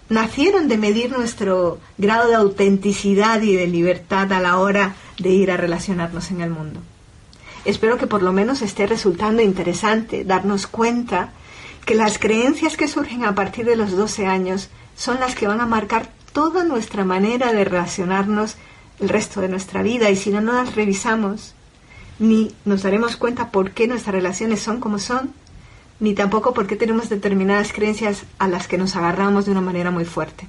[0.08, 5.50] nacieron de medir nuestro grado de autenticidad y de libertad a la hora de ir
[5.50, 6.80] a relacionarnos en el mundo.
[7.64, 11.32] Espero que por lo menos esté resultando interesante darnos cuenta
[11.84, 15.60] que las creencias que surgen a partir de los 12 años son las que van
[15.60, 18.56] a marcar toda nuestra manera de relacionarnos
[19.00, 21.54] el resto de nuestra vida y si no, no las revisamos,
[22.18, 25.32] ni nos daremos cuenta por qué nuestras relaciones son como son,
[26.00, 29.90] ni tampoco por qué tenemos determinadas creencias a las que nos agarramos de una manera
[29.90, 30.46] muy fuerte.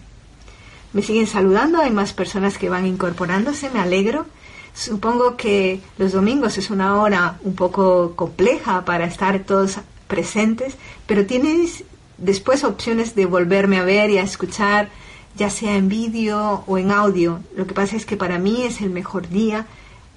[0.93, 4.25] Me siguen saludando, hay más personas que van incorporándose, me alegro.
[4.73, 11.25] Supongo que los domingos es una hora un poco compleja para estar todos presentes, pero
[11.25, 11.83] tienes
[12.17, 14.89] después opciones de volverme a ver y a escuchar,
[15.35, 17.39] ya sea en vídeo o en audio.
[17.55, 19.67] Lo que pasa es que para mí es el mejor día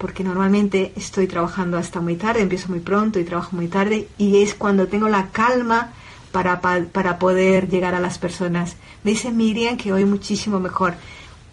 [0.02, 4.42] porque normalmente estoy trabajando hasta muy tarde, empiezo muy pronto y trabajo muy tarde y
[4.42, 5.92] es cuando tengo la calma
[6.32, 8.74] para, para poder llegar a las personas.
[9.04, 10.94] Me dice Miriam que hoy muchísimo mejor.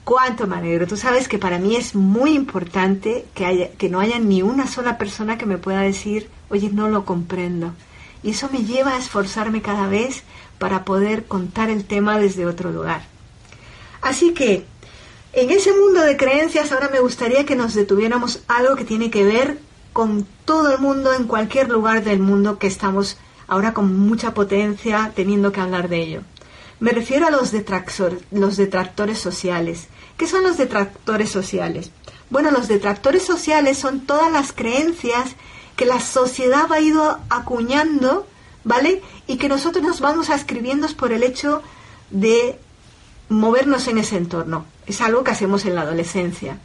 [0.04, 0.88] ¿Cuánto me alegro?
[0.88, 4.66] Tú sabes que para mí es muy importante que, haya, que no haya ni una
[4.66, 7.74] sola persona que me pueda decir, oye, no lo comprendo.
[8.24, 10.24] Y eso me lleva a esforzarme cada vez
[10.58, 13.04] para poder contar el tema desde otro lugar.
[14.02, 14.66] Así que
[15.34, 19.24] en ese mundo de creencias ahora me gustaría que nos detuviéramos algo que tiene que
[19.24, 19.60] ver
[19.94, 25.12] con todo el mundo en cualquier lugar del mundo que estamos ahora con mucha potencia
[25.16, 26.22] teniendo que hablar de ello.
[26.80, 27.54] Me refiero a los,
[28.32, 29.88] los detractores sociales.
[30.18, 31.92] ¿Qué son los detractores sociales?
[32.30, 35.36] Bueno, los detractores sociales son todas las creencias
[35.76, 38.28] que la sociedad ha ido acuñando,
[38.64, 39.02] ¿vale?
[39.28, 41.62] Y que nosotros nos vamos escribiendo por el hecho
[42.12, 42.60] de
[43.30, 44.66] movernos en ese entorno.
[44.90, 46.58] Es algo que hacemos en la adolescencia.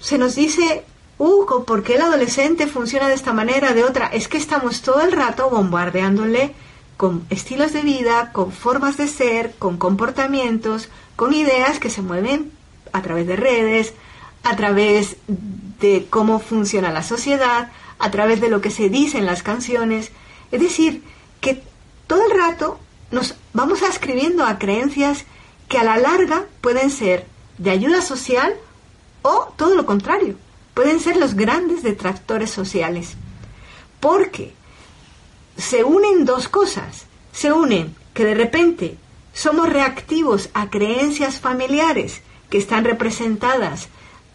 [0.00, 0.84] Se nos dice,
[1.18, 4.06] uh, ¿por qué el adolescente funciona de esta manera, de otra?
[4.06, 6.54] Es que estamos todo el rato bombardeándole
[6.96, 12.52] con estilos de vida, con formas de ser, con comportamientos, con ideas que se mueven
[12.94, 13.92] a través de redes,
[14.42, 19.26] a través de cómo funciona la sociedad, a través de lo que se dice en
[19.26, 20.10] las canciones.
[20.52, 21.02] Es decir,
[21.42, 21.62] que
[22.06, 22.78] todo el rato
[23.10, 25.26] nos vamos escribiendo a creencias
[25.68, 27.26] que a la larga pueden ser
[27.58, 28.54] de ayuda social
[29.22, 30.36] o todo lo contrario,
[30.74, 33.14] pueden ser los grandes detractores sociales.
[34.00, 34.52] Porque
[35.56, 37.06] se unen dos cosas.
[37.32, 38.96] Se unen que de repente
[39.32, 43.88] somos reactivos a creencias familiares que están representadas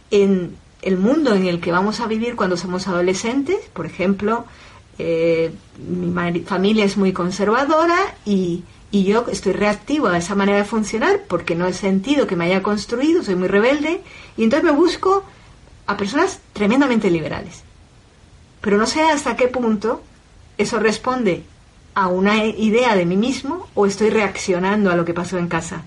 [0.09, 3.59] en el mundo en el que vamos a vivir cuando somos adolescentes.
[3.73, 4.45] Por ejemplo,
[4.97, 10.65] eh, mi familia es muy conservadora y y yo estoy reactivo a esa manera de
[10.65, 14.01] funcionar porque no he sentido que me haya construido, soy muy rebelde
[14.35, 15.23] y entonces me busco
[15.87, 17.63] a personas tremendamente liberales.
[18.59, 20.03] Pero no sé hasta qué punto
[20.57, 21.43] eso responde
[21.93, 25.83] a una idea de mí mismo o estoy reaccionando a lo que pasó en casa.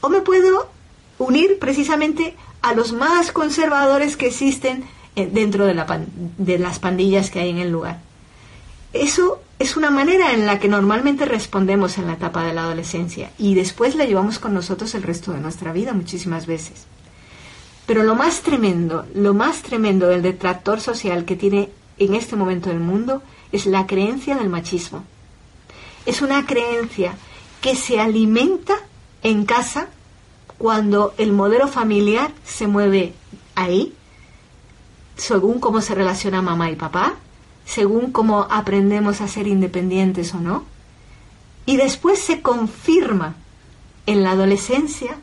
[0.00, 0.70] O me puedo
[1.18, 4.84] unir precisamente a los más conservadores que existen
[5.16, 5.86] eh, dentro de, la
[6.38, 8.00] de las pandillas que hay en el lugar.
[8.92, 13.30] Eso es una manera en la que normalmente respondemos en la etapa de la adolescencia
[13.38, 16.86] y después la llevamos con nosotros el resto de nuestra vida muchísimas veces.
[17.86, 22.70] Pero lo más tremendo, lo más tremendo del detractor social que tiene en este momento
[22.70, 23.22] el mundo
[23.52, 25.04] es la creencia del machismo.
[26.06, 27.14] Es una creencia
[27.60, 28.74] que se alimenta
[29.22, 29.88] en casa
[30.56, 33.14] cuando el modelo familiar se mueve
[33.54, 33.94] ahí,
[35.16, 37.16] según cómo se relaciona mamá y papá,
[37.68, 40.64] según cómo aprendemos a ser independientes o no.
[41.66, 43.34] Y después se confirma
[44.06, 45.18] en la adolescencia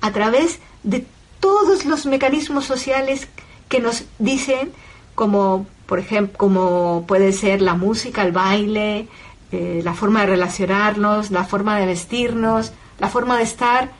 [0.00, 1.06] a través de
[1.38, 3.28] todos los mecanismos sociales
[3.68, 4.72] que nos dicen,
[5.14, 9.06] como por ejemplo, como puede ser la música, el baile,
[9.52, 13.92] eh, la forma de relacionarnos, la forma de vestirnos, la forma de estar.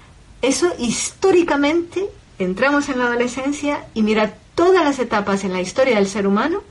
[0.43, 2.07] Eso históricamente
[2.41, 6.63] entramos en la adolescencia y mira todas las etapas en la historia del ser humano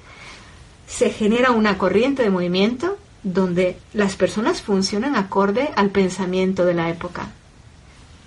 [0.87, 6.89] se genera una corriente de movimiento donde las personas funcionan acorde al pensamiento de la
[6.89, 7.31] época.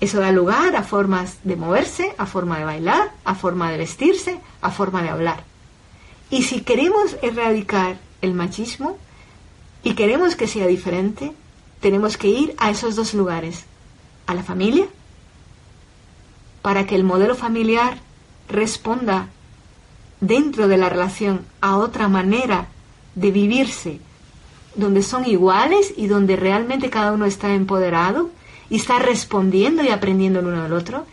[0.01, 4.41] Eso da lugar a formas de moverse, a forma de bailar, a forma de vestirse,
[4.61, 5.45] a forma de hablar.
[6.31, 8.99] Y si queremos erradicar el machismo
[9.83, 11.33] y queremos que sea diferente,
[11.81, 13.65] tenemos que ir a esos dos lugares,
[14.27, 14.87] a la familia,
[16.63, 17.99] para que el modelo familiar
[18.49, 19.29] responda
[20.21, 22.69] dentro de la relación a otra manera
[23.15, 24.01] de vivirse,
[24.75, 28.31] donde son iguales y donde realmente cada uno está empoderado
[28.69, 31.07] y está respondiendo y aprendiendo el uno del otro.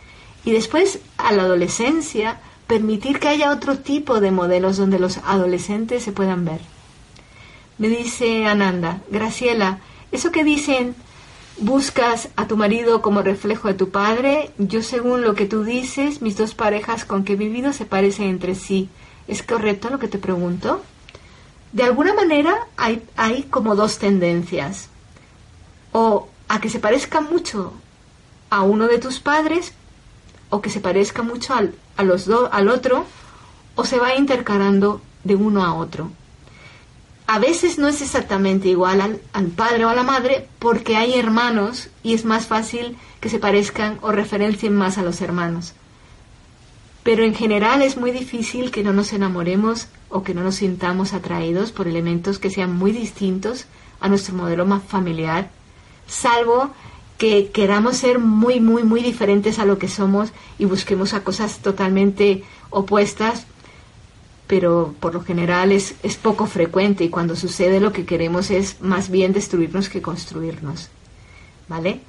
[0.44, 6.02] Y después, a la adolescencia, permitir que haya otro tipo de modelos donde los adolescentes
[6.02, 6.60] se puedan ver.
[7.78, 9.78] Me dice Ananda, Graciela,
[10.12, 10.94] eso que dicen
[11.58, 14.50] buscas a tu marido como reflejo de tu padre.
[14.58, 18.26] Yo, según lo que tú dices, mis dos parejas con que he vivido se parecen
[18.26, 18.88] entre sí.
[19.28, 20.82] ¿Es correcto lo que te pregunto?
[21.72, 24.88] De alguna manera hay, hay como dos tendencias.
[25.92, 27.72] O a que se parezcan mucho
[28.50, 29.72] a uno de tus padres
[30.50, 33.04] o que se parezca mucho al, a los al otro
[33.74, 36.10] o se va intercalando de uno a otro.
[37.26, 41.14] A veces no es exactamente igual al, al, padre o a la madre porque hay
[41.14, 45.74] hermanos y es más fácil que se parezcan o referencien más a los hermanos.
[47.02, 51.12] Pero en general es muy difícil que no nos enamoremos o que no nos sintamos
[51.12, 53.66] atraídos por elementos que sean muy distintos
[54.00, 55.50] a nuestro modelo más familiar,
[56.06, 56.70] salvo
[57.18, 61.58] que queramos ser muy, muy, muy diferentes a lo que somos y busquemos a cosas
[61.58, 63.46] totalmente opuestas,
[64.54, 68.80] pero por lo general es, es poco frecuente y cuando sucede lo que queremos es
[68.80, 70.90] más bien destruirnos que construirnos.
[71.66, 72.02] ¿Vale?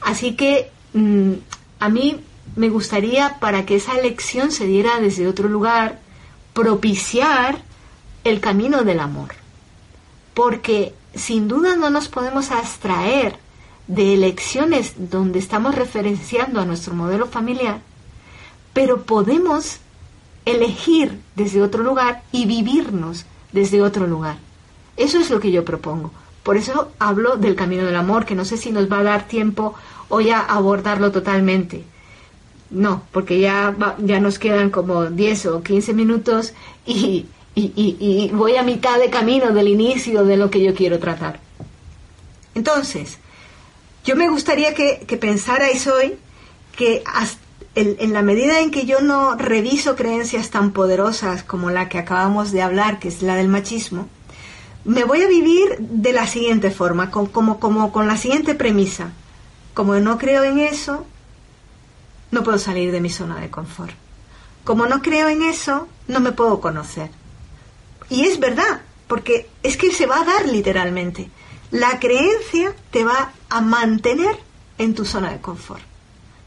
[0.00, 1.34] Así que mm,
[1.78, 2.20] a mí
[2.56, 6.00] me gustaría, para que esa elección se diera desde otro lugar,
[6.52, 7.62] propiciar
[8.24, 9.28] el camino del amor.
[10.34, 13.36] Porque sin duda no nos podemos abstraer
[13.86, 17.78] de elecciones donde estamos referenciando a nuestro modelo familiar,
[18.72, 19.78] pero podemos
[20.44, 24.36] elegir desde otro lugar y vivirnos desde otro lugar.
[24.96, 26.10] Eso es lo que yo propongo.
[26.42, 29.26] Por eso hablo del camino del amor, que no sé si nos va a dar
[29.26, 29.74] tiempo
[30.08, 31.84] hoy a abordarlo totalmente.
[32.70, 36.52] No, porque ya, ya nos quedan como 10 o 15 minutos
[36.86, 41.40] y, y voy a mitad de camino del inicio de lo que yo quiero tratar.
[42.54, 43.18] Entonces,
[44.04, 46.16] yo me gustaría que, pensarais hoy
[46.76, 47.02] que
[47.74, 52.52] en, la medida en que yo no reviso creencias tan poderosas como la que acabamos
[52.52, 54.08] de hablar, que es la del machismo,
[54.84, 59.12] me voy a vivir de la siguiente forma, como, como con la siguiente premisa.
[59.72, 61.04] Como no creo en eso,
[62.30, 63.94] no puedo salir de mi zona de confort.
[64.62, 67.10] Como no creo en eso, no me puedo conocer.
[68.08, 71.30] Y es verdad, porque es que se va a dar literalmente.
[71.70, 74.38] La creencia te va a mantener
[74.78, 75.82] en tu zona de confort.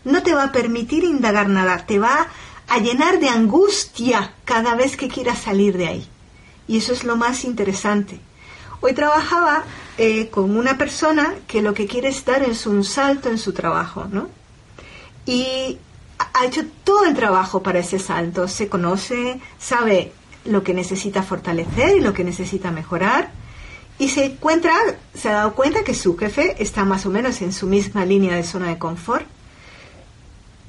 [0.08, 2.28] No te va a permitir indagar nada, te va
[2.70, 6.08] a llenar de angustia cada vez que quieras salir de ahí.
[6.66, 8.20] Y eso es lo más interesante.
[8.80, 9.64] Hoy trabajaba
[9.98, 13.52] eh, con una persona que lo que quiere es dar es un salto en su
[13.52, 14.30] trabajo, ¿no?
[15.26, 15.78] Y
[16.34, 18.48] ha hecho todo el trabajo para ese salto.
[18.48, 20.14] Se conoce, sabe
[20.46, 23.30] lo que necesita fortalecer y lo que necesita mejorar
[24.00, 24.74] y se encuentra,
[25.14, 28.36] se ha dado cuenta que su jefe está más o menos en su misma línea
[28.36, 29.26] de zona de confort,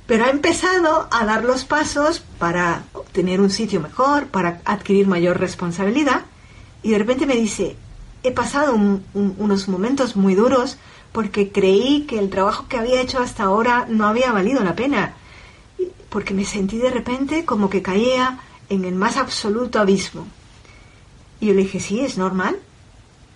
[0.09, 5.39] pero ha empezado a dar los pasos para obtener un sitio mejor, para adquirir mayor
[5.39, 6.23] responsabilidad,
[6.83, 7.77] y de repente me dice,
[8.23, 8.75] he pasado
[9.13, 10.79] unos momentos muy duros
[11.13, 15.13] porque creí que el trabajo que había hecho hasta ahora no había valido la pena,
[16.09, 18.39] porque me sentí de repente como que caía
[18.71, 20.27] en el más absoluto abismo.
[21.39, 22.59] Y yo le dije, sí, es normal,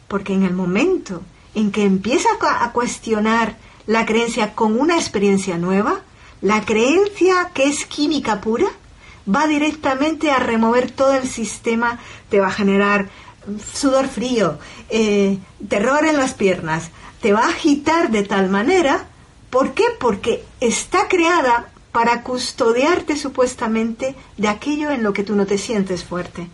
[0.08, 1.20] porque en el momento
[1.54, 6.00] en que empieza a cuestionar la creencia con una experiencia nueva,
[6.42, 8.66] la creencia que es química pura
[9.32, 13.08] va directamente a remover todo el sistema, te va a generar
[13.72, 14.58] sudor frío,
[14.90, 15.38] eh,
[15.68, 16.90] terror en las piernas,
[17.20, 19.06] te va a agitar de tal manera,
[19.50, 19.84] ¿por qué?
[19.98, 26.04] Porque está creada para custodiarte supuestamente de aquello en lo que tú no te sientes
[26.04, 26.48] fuerte,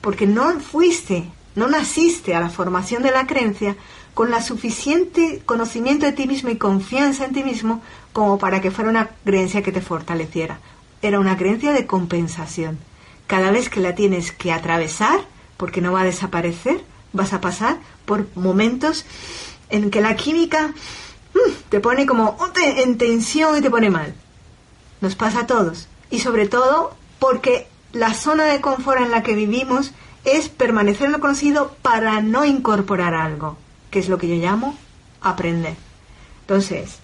[0.00, 3.76] porque no fuiste no naciste a la formación de la creencia
[4.12, 7.82] con la suficiente conocimiento de ti mismo y confianza en ti mismo
[8.14, 10.60] como para que fuera una creencia que te fortaleciera.
[11.02, 12.78] Era una creencia de compensación.
[13.26, 15.20] Cada vez que la tienes que atravesar,
[15.56, 19.04] porque no va a desaparecer, vas a pasar por momentos
[19.68, 24.14] en que la química mm, te pone como en tensión y te pone mal.
[25.00, 25.88] Nos pasa a todos.
[26.08, 29.90] Y sobre todo porque la zona de confort en la que vivimos
[30.24, 33.56] es permanecer en lo conocido para no incorporar algo,
[33.90, 34.76] que es lo que yo llamo
[35.20, 35.74] aprender.
[36.42, 36.98] Entonces,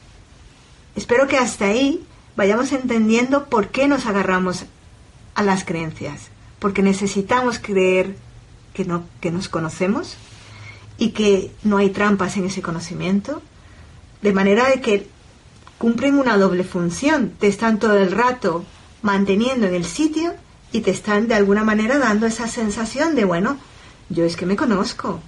[0.97, 2.05] espero que hasta ahí
[2.36, 4.64] vayamos entendiendo por qué nos agarramos
[5.34, 6.28] a las creencias,
[6.59, 8.16] porque necesitamos creer
[8.74, 10.16] que, no, que nos conocemos
[10.99, 13.43] y que no hay trampas en ese conocimiento,
[14.22, 15.09] de manera de que
[15.78, 18.64] cumplen una doble función, te están todo el rato
[19.03, 20.34] manteniendo en el sitio
[20.72, 23.57] y te están de alguna manera dando esa sensación de, bueno,
[24.11, 25.20] yo es que me conozco,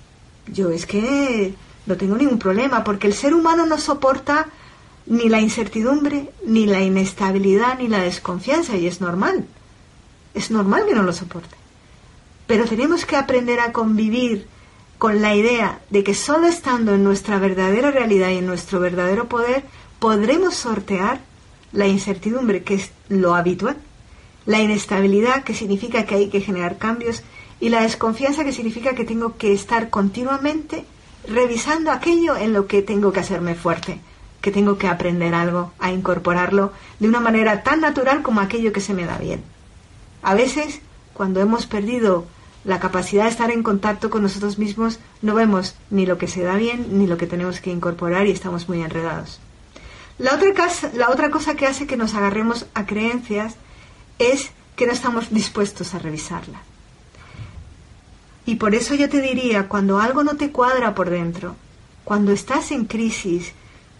[0.46, 1.54] yo es que
[1.86, 4.48] no tengo ningún problema, porque el ser humano no soporta
[5.06, 9.46] ni la incertidumbre, ni la inestabilidad, ni la desconfianza, y es normal.
[10.34, 11.56] Es normal que no lo soporte.
[12.46, 14.46] Pero tenemos que aprender a convivir
[14.98, 19.28] con la idea de que solo estando en nuestra verdadera realidad y en nuestro verdadero
[19.28, 19.64] poder
[19.98, 21.20] podremos sortear
[21.72, 23.76] la incertidumbre, que es lo habitual
[24.46, 27.22] la inestabilidad que significa que hay que generar cambios
[27.60, 30.84] y la desconfianza que significa que tengo que estar continuamente
[31.28, 34.00] revisando aquello en lo que tengo que hacerme fuerte.
[34.42, 38.80] Que tengo que aprender algo, a incorporarlo de una manera tan natural como aquello que
[38.80, 39.42] se me da bien.
[40.22, 40.80] A veces,
[41.14, 42.26] cuando hemos perdido
[42.64, 46.42] la capacidad de estar en contacto con nosotros mismos, no vemos ni lo que se
[46.42, 49.40] da bien ni lo que tenemos que incorporar y estamos muy enredados.
[50.18, 53.54] La otra, cosa que hace que nos agarremos a creencias
[54.18, 56.60] es que no estamos dispuestos a revisarla.
[58.44, 61.56] Y por eso yo te diría, cuando algo no te cuadra por dentro,
[62.04, 63.52] cuando estás en crisis,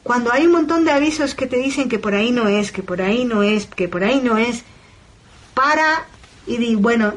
[0.03, 2.83] cuando hay un montón de avisos que te dicen que por ahí no es, que
[2.83, 4.65] por ahí no es, que por ahí no es,
[5.55, 6.07] para
[6.47, 7.15] y di, bueno,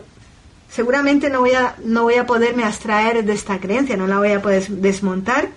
[0.70, 4.32] seguramente no voy a, no voy a poderme abstraer de esta creencia, no la voy
[4.32, 5.50] a poder desmontar,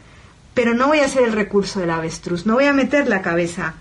[0.55, 3.74] pero no voy a hacer el recurso del avestruz, no voy a meter la cabeza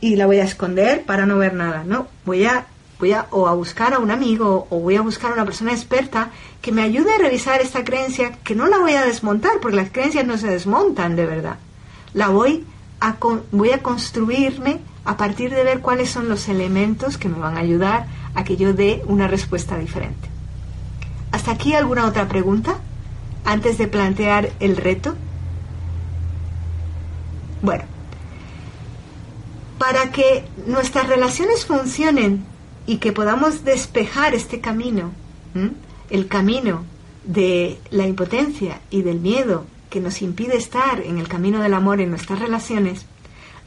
[0.00, 2.66] y la voy a esconder para no ver nada, no, voy a
[2.98, 5.72] voy a o a buscar a un amigo o voy a buscar a una persona
[5.72, 6.30] experta
[6.62, 9.90] que me ayude a revisar esta creencia, que no la voy a desmontar, porque las
[9.90, 11.58] creencias no se desmontan de verdad.
[12.16, 12.64] La voy
[12.98, 13.16] a,
[13.52, 17.60] voy a construirme a partir de ver cuáles son los elementos que me van a
[17.60, 20.30] ayudar a que yo dé una respuesta diferente.
[21.30, 22.78] ¿Hasta aquí alguna otra pregunta
[23.44, 25.14] antes de plantear el reto?
[27.60, 27.84] Bueno,
[29.78, 32.46] para que nuestras relaciones funcionen
[32.86, 35.12] y que podamos despejar este camino,
[36.08, 36.82] el camino
[37.24, 42.00] de la impotencia y del miedo que nos impide estar en el camino del amor
[42.00, 43.06] en nuestras relaciones,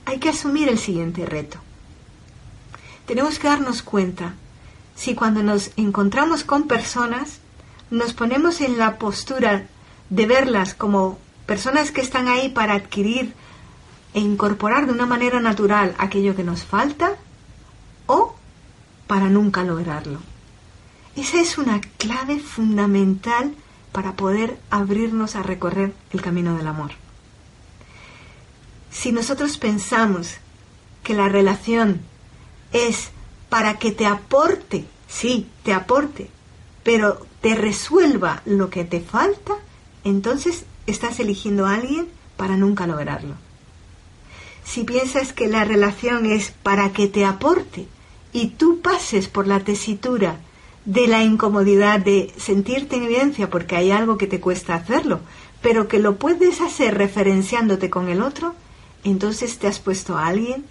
[0.05, 1.59] hay que asumir el siguiente reto.
[3.05, 4.33] Tenemos que darnos cuenta
[4.95, 7.39] si cuando nos encontramos con personas
[7.89, 9.67] nos ponemos en la postura
[10.09, 13.33] de verlas como personas que están ahí para adquirir
[14.13, 17.15] e incorporar de una manera natural aquello que nos falta
[18.05, 18.35] o
[19.07, 20.19] para nunca lograrlo.
[21.15, 23.55] Esa es una clave fundamental
[23.91, 26.91] para poder abrirnos a recorrer el camino del amor.
[28.91, 30.37] Si nosotros pensamos
[31.03, 32.01] que la relación
[32.71, 33.09] es
[33.49, 36.29] para que te aporte, sí, te aporte,
[36.83, 39.55] pero te resuelva lo que te falta,
[40.03, 43.35] entonces estás eligiendo a alguien para nunca lograrlo.
[44.63, 47.87] Si piensas que la relación es para que te aporte,
[48.31, 50.39] y tú pases por la tesitura
[50.89, 55.19] de la incomodidad de sentirte en evidencia porque hay algo que te cuesta hacerlo,
[55.61, 58.55] pero que lo puedes hacer referenciándote con el otro,
[59.03, 60.65] entonces te has puesto a alguien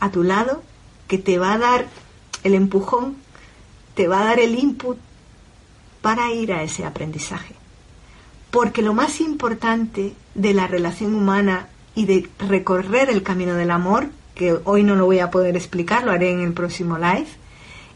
[0.00, 0.64] a tu lado
[1.06, 1.86] que te va a dar
[2.42, 3.14] el empujón,
[3.94, 4.98] te va a dar el input
[6.00, 7.54] para ir a ese aprendizaje.
[8.50, 14.08] Porque lo más importante de la relación humana y de recorrer el camino del amor
[14.34, 17.28] que hoy no lo voy a poder explicar, lo haré en el próximo live,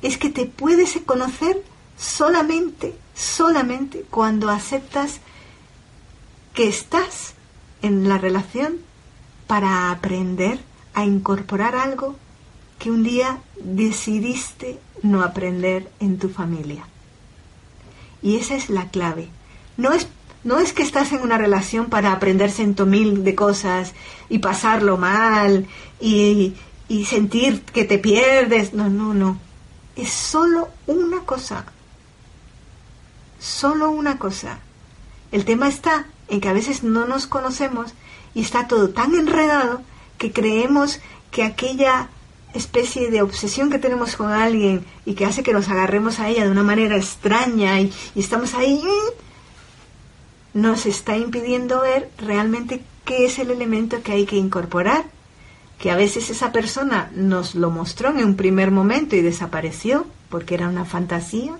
[0.03, 1.62] es que te puedes conocer
[1.99, 5.20] solamente, solamente cuando aceptas
[6.55, 7.34] que estás
[7.82, 8.78] en la relación
[9.47, 10.59] para aprender
[10.94, 12.16] a incorporar algo
[12.78, 16.86] que un día decidiste no aprender en tu familia.
[18.22, 19.28] Y esa es la clave.
[19.76, 20.09] No es
[20.47, 23.94] no es que estás en una relación para aprender ciento mil de cosas
[24.28, 25.66] y pasarlo mal
[26.01, 26.55] y,
[26.88, 28.72] y sentir que te pierdes.
[28.72, 29.40] No, no, no.
[29.97, 31.64] Es solo una cosa.
[33.40, 34.59] Solo una cosa.
[35.32, 37.92] El tema está en que a veces no nos conocemos
[38.34, 39.82] y está todo tan enredado
[40.18, 42.09] que creemos que aquella
[42.55, 46.44] especie de obsesión que tenemos con alguien y que hace que nos agarremos a ella
[46.44, 48.82] de una manera extraña y, y estamos ahí
[50.55, 55.05] nos está impidiendo ver realmente qué es el elemento que hay que incorporar,
[55.79, 60.55] que a veces esa persona nos lo mostró en un primer momento y desapareció porque
[60.55, 61.59] era una fantasía,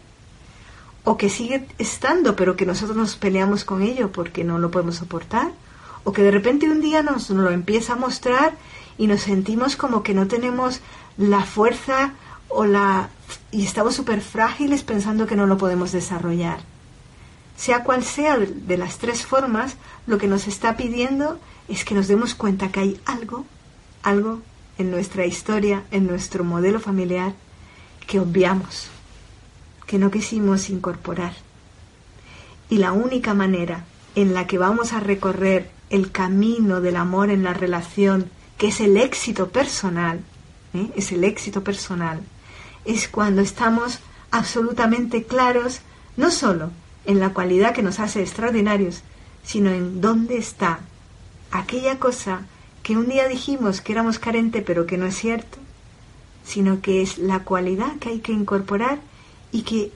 [1.05, 4.97] o que sigue estando pero que nosotros nos peleamos con ello porque no lo podemos
[4.97, 5.53] soportar,
[6.05, 8.55] o que de repente un día nos, lo empieza a mostrar
[8.99, 10.81] y nos sentimos como que no tenemos
[11.17, 12.15] la fuerza
[12.49, 13.11] o la
[13.51, 16.61] y estamos súper frágiles pensando que no lo podemos desarrollar.
[17.57, 22.07] Sea cual sea de las tres formas, lo que nos está pidiendo es que nos
[22.07, 23.47] demos cuenta que hay algo,
[24.07, 24.41] algo
[24.79, 27.35] en nuestra historia, en nuestro modelo familiar,
[28.07, 28.87] que obviamos,
[29.87, 31.33] que no quisimos incorporar.
[32.71, 33.85] Y la única manera
[34.15, 38.81] en la que vamos a recorrer el camino del amor en la relación, que es
[38.81, 40.21] el éxito personal,
[40.73, 40.89] ¿eh?
[40.95, 42.21] es el éxito personal,
[42.85, 43.99] es cuando estamos
[44.31, 45.81] absolutamente claros,
[46.17, 46.71] no solo
[47.07, 49.03] en la cualidad que nos hace extraordinarios,
[49.43, 50.79] sino en dónde está
[51.51, 52.43] aquella cosa
[52.87, 55.59] que un día dijimos que éramos carente pero que no es cierto,
[56.45, 59.01] sino que es la cualidad que hay que incorporar
[59.51, 59.91] y que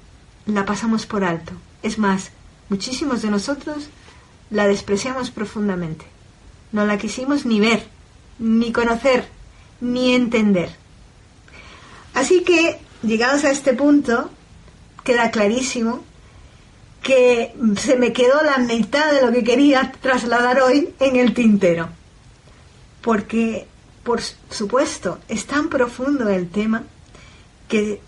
[0.45, 1.53] la pasamos por alto.
[1.85, 2.33] Es más,
[2.69, 3.91] muchísimos de nosotros
[4.51, 6.05] la despreciamos profundamente.
[6.73, 7.87] No la quisimos ni ver,
[8.41, 9.29] ni conocer,
[9.81, 10.71] ni entender.
[12.13, 14.31] Así que, llegados a este punto,
[15.05, 16.03] queda clarísimo
[17.05, 22.00] que se me quedó la mitad de lo que quería trasladar hoy en el tintero.
[23.03, 23.67] Porque,
[24.03, 26.85] por supuesto, es tan profundo el tema
[27.69, 28.01] que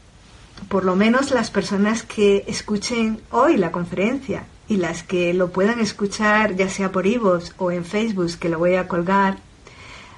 [0.68, 5.80] por lo menos las personas que escuchen hoy la conferencia y las que lo puedan
[5.80, 9.38] escuchar ya sea por iVoox o en Facebook, que lo voy a colgar,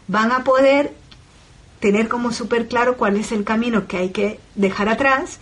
[0.07, 0.93] van a poder
[1.81, 5.39] tener como súper claro cuál es el camino que hay que dejar atrás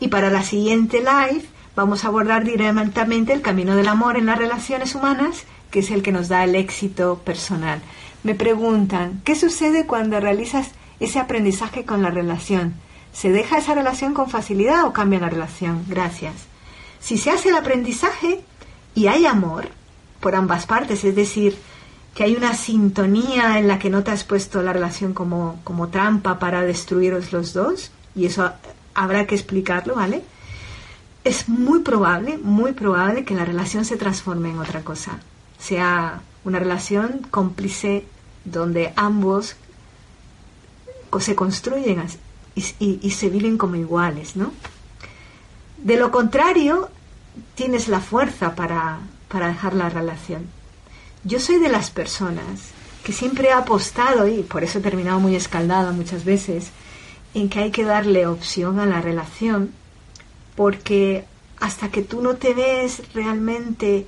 [0.00, 4.38] y para la siguiente live vamos a abordar directamente el camino del amor en las
[4.38, 7.80] relaciones humanas, que es el que nos da el éxito personal.
[8.22, 10.70] Me preguntan, ¿qué sucede cuando realizas
[11.00, 12.74] ese aprendizaje con la relación?
[13.12, 15.84] ¿Se deja esa relación con facilidad o cambia la relación?
[15.88, 16.34] Gracias.
[17.00, 18.40] Si se hace el aprendizaje
[18.94, 19.68] y hay amor
[20.20, 21.56] por ambas partes, es decir,
[22.14, 25.88] que hay una sintonía en la que no te has puesto la relación como, como
[25.88, 28.52] trampa para destruiros los dos, y eso
[28.94, 30.22] habrá que explicarlo, ¿vale?
[31.24, 35.18] Es muy probable, muy probable que la relación se transforme en otra cosa,
[35.58, 38.04] sea una relación cómplice
[38.44, 39.56] donde ambos
[41.20, 42.02] se construyen
[42.54, 44.52] y, se viven como iguales, ¿no?
[45.78, 46.90] De lo contrario,
[47.54, 50.46] tienes la fuerza para, para dejar la relación.
[51.24, 52.70] Yo soy de las personas
[53.04, 56.70] que siempre he apostado, y por eso he terminado muy escaldada muchas veces,
[57.34, 59.72] en que hay que darle opción a la relación,
[60.54, 61.24] porque
[61.58, 64.06] hasta que tú no te ves realmente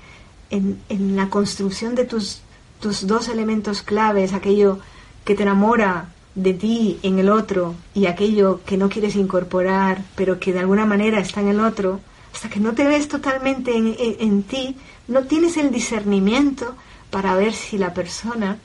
[0.51, 2.44] en, en la construcción de tus,
[2.85, 4.79] tus dos elementos claves, aquello
[5.25, 10.39] que te enamora de ti en el otro y aquello que no quieres incorporar, pero
[10.39, 12.01] que de alguna manera está en el otro,
[12.35, 14.77] hasta que no te ves totalmente en, en, ti,
[15.09, 16.75] no tienes el discernimiento
[17.09, 18.59] para ver si la persona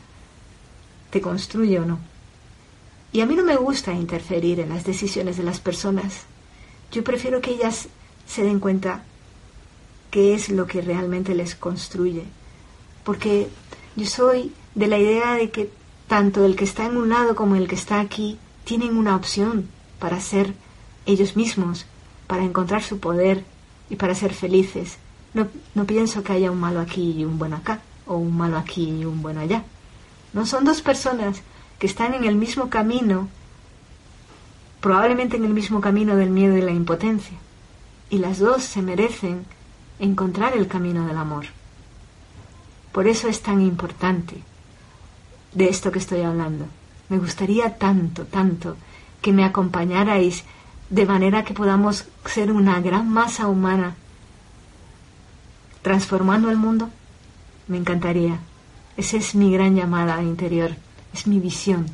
[1.12, 1.98] te construye o no.
[3.14, 6.24] Y a mí no me gusta interferir en las decisiones de las personas.
[6.92, 7.88] Yo prefiero que ellas
[8.28, 9.02] se den cuenta
[10.12, 12.26] qué es lo que realmente les construye.
[13.06, 13.48] Porque
[13.96, 15.72] yo soy de la idea de que
[16.08, 19.70] tanto el que está en un lado como el que está aquí tienen una opción
[20.00, 20.54] para ser
[21.06, 21.86] ellos mismos,
[22.28, 23.46] para encontrar su poder
[23.90, 24.98] y para ser felices.
[25.34, 28.58] No, no pienso que haya un malo aquí y un bueno acá, o un malo
[28.58, 29.64] aquí y un bueno allá.
[30.34, 31.42] No son dos personas
[31.78, 33.28] que están en el mismo camino,
[34.82, 37.38] probablemente en el mismo camino del miedo y la impotencia,
[38.10, 39.46] y las dos se merecen
[40.00, 41.46] encontrar el camino del amor.
[42.92, 44.36] Por eso es tan importante
[45.54, 46.66] de esto que estoy hablando.
[47.10, 48.78] Me gustaría tanto, tanto
[49.22, 50.44] que me acompañarais
[50.90, 53.96] de manera que podamos ser una gran masa humana
[55.82, 56.90] transformando el mundo.
[57.68, 58.40] Me encantaría.
[58.98, 60.72] Esa es mi gran llamada interior,
[61.14, 61.86] es mi visión.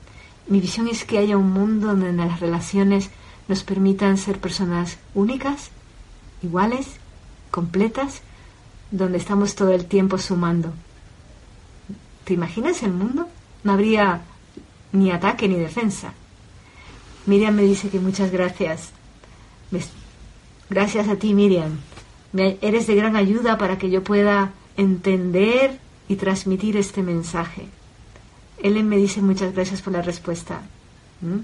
[0.48, 3.10] Mi visión es que haya un mundo donde las relaciones
[3.48, 5.70] nos permitan ser personas únicas,
[6.42, 6.88] iguales,
[7.52, 8.22] completas,
[8.92, 10.74] donde estamos todo el tiempo sumando.
[12.26, 13.30] ¿Te imaginas el mundo?
[13.66, 14.22] no habría
[14.94, 16.14] ni ataque ni defensa.
[17.26, 18.92] Miriam me dice que muchas gracias.
[20.70, 21.80] Gracias a ti, Miriam.
[22.34, 27.68] eres de gran ayuda para que yo pueda entender y transmitir este mensaje.
[28.62, 30.62] Ellen me dice muchas gracias por la respuesta.
[31.22, 31.40] ¿Mm?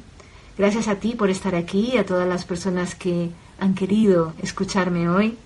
[0.57, 5.09] Gracias a ti por estar aquí y a todas las personas que han querido escucharme
[5.09, 5.37] hoy.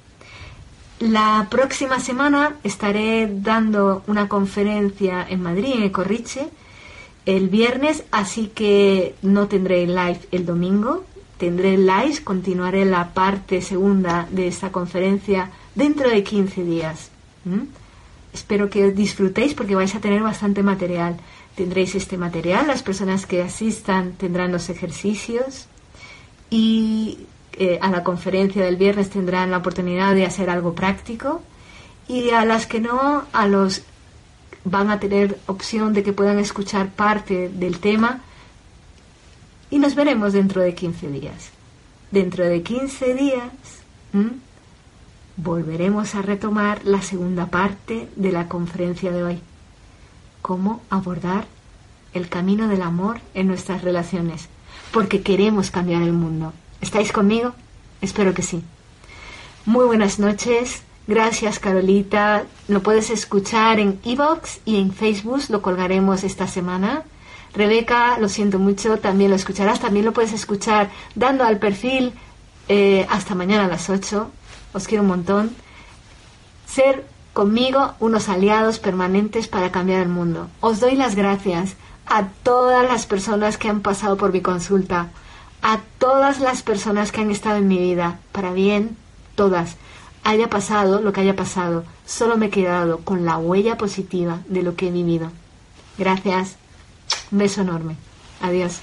[1.00, 6.48] La próxima semana estaré dando una conferencia en Madrid, en Ecorriche,
[7.26, 11.04] el viernes, así que no tendré live el domingo.
[11.38, 17.12] Tendré live, continuaré la parte segunda de esta conferencia dentro de 15 días.
[18.34, 21.18] Espero que disfrutéis porque vais a tener bastante material.
[21.56, 25.68] Tendréis este material, las personas que asistan tendrán los ejercicios
[26.50, 27.20] y
[27.58, 31.41] eh, a la conferencia del viernes tendrán la oportunidad de hacer algo práctico
[32.08, 33.84] y a las que no, a los
[34.66, 38.22] van a tener opción de que puedan escuchar parte del tema
[39.70, 41.51] y nos veremos dentro de 15 días.
[42.12, 43.51] Dentro de 15 días
[45.38, 49.39] volveremos a retomar la segunda parte de la conferencia de hoy.
[50.41, 51.45] Cómo abordar
[52.14, 54.47] el camino del amor en nuestras relaciones,
[54.91, 56.53] porque queremos cambiar el mundo.
[56.82, 57.54] ¿Estáis conmigo?
[58.02, 58.64] Espero que sí.
[59.66, 60.84] Muy buenas noches.
[61.08, 62.46] Gracias, Carolita.
[62.68, 67.04] Lo puedes escuchar en Evox y en Facebook, lo colgaremos esta semana.
[67.54, 69.80] Rebeca, lo siento mucho, también lo escucharás.
[69.80, 72.14] También lo puedes escuchar dando al perfil
[72.68, 74.30] eh, hasta mañana a las 8.
[74.74, 75.56] Os quiero un montón.
[76.68, 80.48] Ser conmigo unos aliados permanentes para cambiar el mundo.
[80.60, 85.10] Os doy las gracias a todas las personas que han pasado por mi consulta,
[85.68, 88.95] a todas las personas que han estado en mi vida, para bien,
[89.34, 89.78] todas.
[90.24, 94.61] Haya pasado lo que haya pasado, solo me he quedado con la huella positiva de
[94.61, 95.32] lo que he vivido.
[95.97, 96.57] Gracias.
[97.32, 97.95] Un beso enorme.
[98.41, 98.80] Adiós.